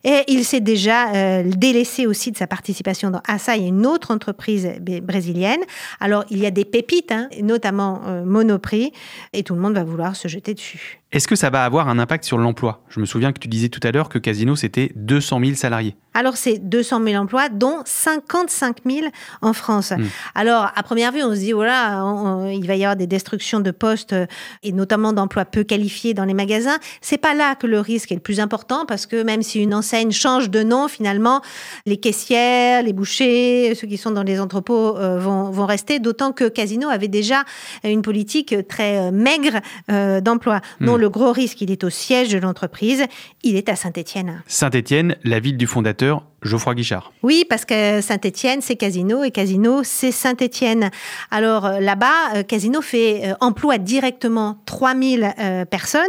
Et 0.04 0.22
il 0.28 0.44
s'est 0.44 0.60
déjà 0.60 1.12
euh, 1.12 1.42
délaissé 1.44 2.06
aussi 2.06 2.30
de 2.32 2.36
sa 2.36 2.46
participation 2.46 3.10
dans 3.10 3.22
Asahi, 3.26 3.66
une 3.68 3.86
autre 3.86 4.12
entreprise 4.12 4.68
brésilienne. 5.02 5.60
Alors, 6.00 6.24
il 6.30 6.38
y 6.38 6.46
a 6.46 6.50
des 6.50 6.64
pépites, 6.64 7.12
hein, 7.12 7.28
notamment 7.42 8.02
euh, 8.06 8.24
Monoprix, 8.24 8.92
et 9.32 9.42
tout 9.42 9.54
le 9.54 9.60
monde 9.60 9.74
va 9.74 9.84
vouloir 9.84 10.16
se 10.16 10.28
jeter 10.28 10.54
dessus. 10.54 11.00
Est-ce 11.10 11.26
que 11.26 11.36
ça 11.36 11.48
va 11.48 11.64
avoir 11.64 11.88
un 11.88 11.98
impact 11.98 12.24
sur 12.24 12.36
l'emploi? 12.36 12.82
Je 12.90 13.00
me 13.00 13.06
souviens 13.06 13.32
que 13.32 13.38
tu 13.38 13.48
disais 13.48 13.70
tout 13.70 13.80
à 13.82 13.90
l'heure 13.92 14.10
que 14.10 14.18
Casino, 14.18 14.56
c'était 14.56 14.92
200 14.94 15.40
000 15.42 15.54
salariés. 15.54 15.96
Alors, 16.12 16.36
c'est 16.36 16.58
200 16.58 17.02
000 17.04 17.22
emplois, 17.22 17.48
dont 17.48 17.78
55 17.84 18.78
000 18.84 19.06
en 19.40 19.52
France. 19.52 19.92
Mm. 19.92 20.04
Alors, 20.34 20.70
à 20.74 20.82
première 20.82 21.12
vue, 21.12 21.22
on 21.22 21.30
se 21.30 21.38
dit, 21.40 21.52
voilà, 21.52 22.04
on- 22.04 22.26
on- 22.26 22.50
il 22.50 22.66
va 22.66 22.74
y 22.74 22.82
avoir 22.84 22.96
des 22.96 23.06
destructions 23.06 23.60
de 23.60 23.70
postes 23.70 24.12
euh, 24.12 24.26
et 24.62 24.72
notamment 24.72 25.12
d'emplois 25.14 25.44
peu 25.46 25.62
qualifiés 25.64 26.12
dans 26.12 26.24
les 26.24 26.34
magasins. 26.34 26.76
C'est 27.00 27.18
pas 27.18 27.34
là 27.34 27.54
que 27.54 27.66
le 27.66 27.78
risque 27.80 28.10
est 28.12 28.16
le 28.16 28.20
plus 28.20 28.40
important 28.40 28.84
parce 28.84 29.06
que 29.06 29.22
même 29.22 29.42
si 29.42 29.62
une 29.62 29.72
enseigne 29.74 30.10
change 30.10 30.50
de 30.50 30.62
nom, 30.62 30.88
finalement, 30.88 31.40
les 31.86 31.96
caissières, 31.98 32.82
les 32.82 32.92
bouchers, 32.92 33.74
ceux 33.76 33.86
qui 33.86 33.96
sont 33.96 34.10
dans 34.10 34.24
les 34.24 34.40
entrepôts 34.40 34.96
euh, 34.98 35.18
vont, 35.18 35.50
vont 35.50 35.66
rester. 35.66 36.00
D'autant 36.00 36.32
que 36.32 36.48
Casino 36.48 36.88
avait 36.88 37.08
déjà 37.08 37.44
une 37.84 38.02
politique 38.02 38.54
très 38.68 38.98
euh, 38.98 39.10
maigre 39.12 39.60
euh, 39.90 40.20
d'emploi. 40.20 40.60
Le 40.98 41.10
gros 41.10 41.30
risque, 41.30 41.60
il 41.60 41.70
est 41.70 41.84
au 41.84 41.90
siège 41.90 42.30
de 42.30 42.38
l'entreprise. 42.38 43.04
Il 43.44 43.54
est 43.54 43.68
à 43.68 43.76
Saint-Étienne. 43.76 44.42
Saint-Étienne, 44.48 45.14
la 45.22 45.38
ville 45.38 45.56
du 45.56 45.68
fondateur, 45.68 46.24
Geoffroy 46.42 46.74
Guichard. 46.74 47.12
Oui, 47.22 47.44
parce 47.48 47.64
que 47.64 48.00
Saint-Étienne, 48.00 48.60
c'est 48.62 48.76
Casino 48.76 49.24
et 49.24 49.30
Casino, 49.30 49.82
c'est 49.82 50.12
Saint-Étienne. 50.12 50.90
Alors 51.30 51.66
euh, 51.66 51.80
là-bas, 51.80 52.36
euh, 52.36 52.42
Casino 52.44 52.80
fait 52.80 53.30
euh, 53.30 53.34
emploie 53.40 53.78
directement 53.78 54.58
3000 54.66 55.34
euh, 55.38 55.64
personnes 55.64 56.02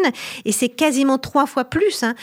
et 0.45 0.51
c'est 0.51 0.69
quasiment 0.69 1.17
trois 1.17 1.47
fois 1.47 1.65
plus 1.65 2.03
hein, 2.03 2.13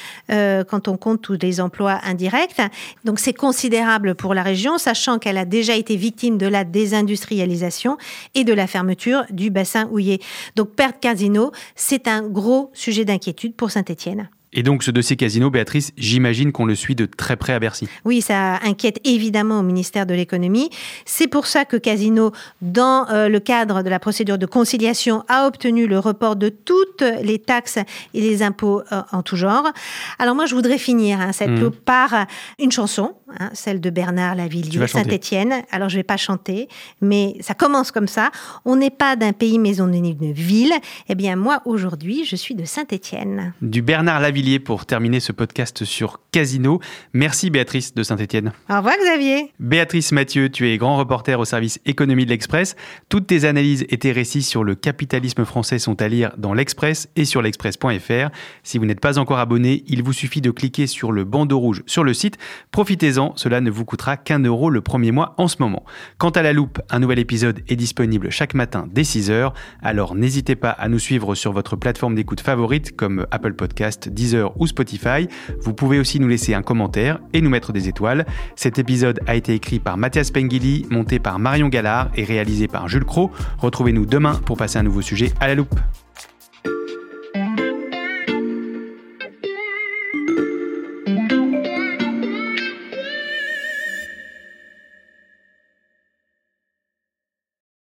quand 0.68 0.88
on 0.88 0.96
compte 0.96 1.22
tous 1.22 1.38
les 1.40 1.60
emplois 1.60 1.98
indirects. 2.04 2.60
Donc 3.04 3.18
c'est 3.18 3.32
considérable 3.32 4.14
pour 4.14 4.34
la 4.34 4.42
région, 4.42 4.78
sachant 4.78 5.18
qu'elle 5.18 5.38
a 5.38 5.44
déjà 5.44 5.74
été 5.74 5.96
victime 5.96 6.38
de 6.38 6.46
la 6.46 6.64
désindustrialisation 6.64 7.96
et 8.34 8.44
de 8.44 8.52
la 8.52 8.66
fermeture 8.66 9.24
du 9.30 9.50
bassin 9.50 9.88
houillé. 9.90 10.20
Donc 10.54 10.70
perdre 10.70 10.98
Casino, 11.00 11.52
c'est 11.74 12.08
un 12.08 12.22
gros 12.22 12.70
sujet 12.72 13.04
d'inquiétude 13.04 13.54
pour 13.54 13.70
Saint-Étienne. 13.70 14.28
Et 14.58 14.62
donc 14.62 14.82
ce 14.82 14.90
dossier 14.90 15.16
Casino, 15.16 15.50
Béatrice, 15.50 15.92
j'imagine 15.98 16.50
qu'on 16.50 16.64
le 16.64 16.74
suit 16.74 16.94
de 16.94 17.04
très 17.04 17.36
près 17.36 17.52
à 17.52 17.58
Bercy. 17.58 17.88
Oui, 18.06 18.22
ça 18.22 18.54
inquiète 18.64 18.98
évidemment 19.04 19.60
au 19.60 19.62
ministère 19.62 20.06
de 20.06 20.14
l'économie. 20.14 20.70
C'est 21.04 21.26
pour 21.26 21.46
ça 21.46 21.66
que 21.66 21.76
Casino, 21.76 22.32
dans 22.62 23.06
euh, 23.10 23.28
le 23.28 23.38
cadre 23.38 23.82
de 23.82 23.90
la 23.90 23.98
procédure 23.98 24.38
de 24.38 24.46
conciliation, 24.46 25.24
a 25.28 25.46
obtenu 25.46 25.86
le 25.86 25.98
report 25.98 26.36
de 26.36 26.48
toutes 26.48 27.04
les 27.22 27.38
taxes 27.38 27.78
et 28.14 28.20
les 28.22 28.42
impôts 28.42 28.80
euh, 28.92 29.02
en 29.12 29.22
tout 29.22 29.36
genre. 29.36 29.70
Alors 30.18 30.34
moi, 30.34 30.46
je 30.46 30.54
voudrais 30.54 30.78
finir 30.78 31.20
hein, 31.20 31.32
cette 31.32 31.50
loupe 31.50 31.76
par 31.76 32.26
une 32.58 32.72
chanson, 32.72 33.14
hein, 33.38 33.50
celle 33.52 33.82
de 33.82 33.90
Bernard 33.90 34.36
Lavillier. 34.36 34.86
Saint-Étienne. 34.86 35.52
Alors 35.70 35.90
je 35.90 35.96
vais 35.96 36.02
pas 36.02 36.16
chanter, 36.16 36.68
mais 37.02 37.34
ça 37.40 37.52
commence 37.52 37.90
comme 37.90 38.08
ça. 38.08 38.30
On 38.64 38.76
n'est 38.76 38.88
pas 38.88 39.16
d'un 39.16 39.34
pays, 39.34 39.58
mais 39.58 39.82
on 39.82 39.92
est 39.92 40.00
d'une 40.00 40.32
ville. 40.32 40.72
Eh 41.10 41.14
bien 41.14 41.36
moi, 41.36 41.60
aujourd'hui, 41.66 42.24
je 42.24 42.36
suis 42.36 42.54
de 42.54 42.64
Saint-Étienne. 42.64 43.52
Du 43.60 43.82
Bernard 43.82 44.20
Lavillier 44.20 44.45
pour 44.46 44.86
terminer 44.86 45.18
ce 45.18 45.32
podcast 45.32 45.84
sur 45.84 46.20
Casino. 46.30 46.80
Merci 47.12 47.50
Béatrice 47.50 47.94
de 47.94 48.02
Saint-Étienne. 48.04 48.52
Au 48.70 48.76
revoir 48.76 48.94
Xavier. 49.02 49.52
Béatrice 49.58 50.12
Mathieu, 50.12 50.48
tu 50.50 50.68
es 50.68 50.78
grand 50.78 50.96
reporter 50.96 51.40
au 51.40 51.44
service 51.44 51.80
économie 51.84 52.24
de 52.24 52.30
l'Express. 52.30 52.76
Toutes 53.08 53.26
tes 53.26 53.44
analyses 53.44 53.84
et 53.88 53.98
tes 53.98 54.12
récits 54.12 54.44
sur 54.44 54.62
le 54.62 54.76
capitalisme 54.76 55.44
français 55.44 55.80
sont 55.80 56.00
à 56.00 56.06
lire 56.06 56.32
dans 56.38 56.54
l'Express 56.54 57.08
et 57.16 57.24
sur 57.24 57.42
l'express.fr. 57.42 58.30
Si 58.62 58.78
vous 58.78 58.86
n'êtes 58.86 59.00
pas 59.00 59.18
encore 59.18 59.38
abonné, 59.38 59.82
il 59.88 60.04
vous 60.04 60.12
suffit 60.12 60.40
de 60.40 60.52
cliquer 60.52 60.86
sur 60.86 61.10
le 61.10 61.24
bandeau 61.24 61.58
rouge 61.58 61.82
sur 61.86 62.04
le 62.04 62.14
site. 62.14 62.38
Profitez-en, 62.70 63.32
cela 63.34 63.60
ne 63.60 63.70
vous 63.70 63.84
coûtera 63.84 64.16
qu'un 64.16 64.38
euro 64.38 64.70
le 64.70 64.80
premier 64.80 65.10
mois 65.10 65.34
en 65.38 65.48
ce 65.48 65.56
moment. 65.58 65.84
Quant 66.18 66.30
à 66.30 66.42
la 66.42 66.52
loupe, 66.52 66.80
un 66.90 67.00
nouvel 67.00 67.18
épisode 67.18 67.62
est 67.66 67.76
disponible 67.76 68.30
chaque 68.30 68.54
matin 68.54 68.88
dès 68.92 69.02
6h, 69.02 69.52
alors 69.82 70.14
n'hésitez 70.14 70.54
pas 70.54 70.70
à 70.70 70.88
nous 70.88 71.00
suivre 71.00 71.34
sur 71.34 71.52
votre 71.52 71.74
plateforme 71.74 72.14
d'écoute 72.14 72.40
favorite 72.40 72.94
comme 72.94 73.26
Apple 73.32 73.54
Podcast, 73.54 74.08
Ou 74.56 74.66
Spotify. 74.66 75.28
Vous 75.60 75.74
pouvez 75.74 75.98
aussi 75.98 76.20
nous 76.20 76.28
laisser 76.28 76.54
un 76.54 76.62
commentaire 76.62 77.18
et 77.32 77.40
nous 77.40 77.50
mettre 77.50 77.72
des 77.72 77.88
étoiles. 77.88 78.26
Cet 78.54 78.78
épisode 78.78 79.20
a 79.26 79.34
été 79.34 79.54
écrit 79.54 79.78
par 79.78 79.96
Mathias 79.96 80.30
Pengili, 80.30 80.86
monté 80.90 81.18
par 81.18 81.38
Marion 81.38 81.68
Gallard 81.68 82.10
et 82.16 82.24
réalisé 82.24 82.68
par 82.68 82.88
Jules 82.88 83.04
Cro. 83.04 83.30
Retrouvez-nous 83.58 84.06
demain 84.06 84.40
pour 84.44 84.56
passer 84.56 84.78
un 84.78 84.82
nouveau 84.82 85.02
sujet 85.02 85.32
à 85.40 85.46
la 85.48 85.54
loupe. 85.54 85.74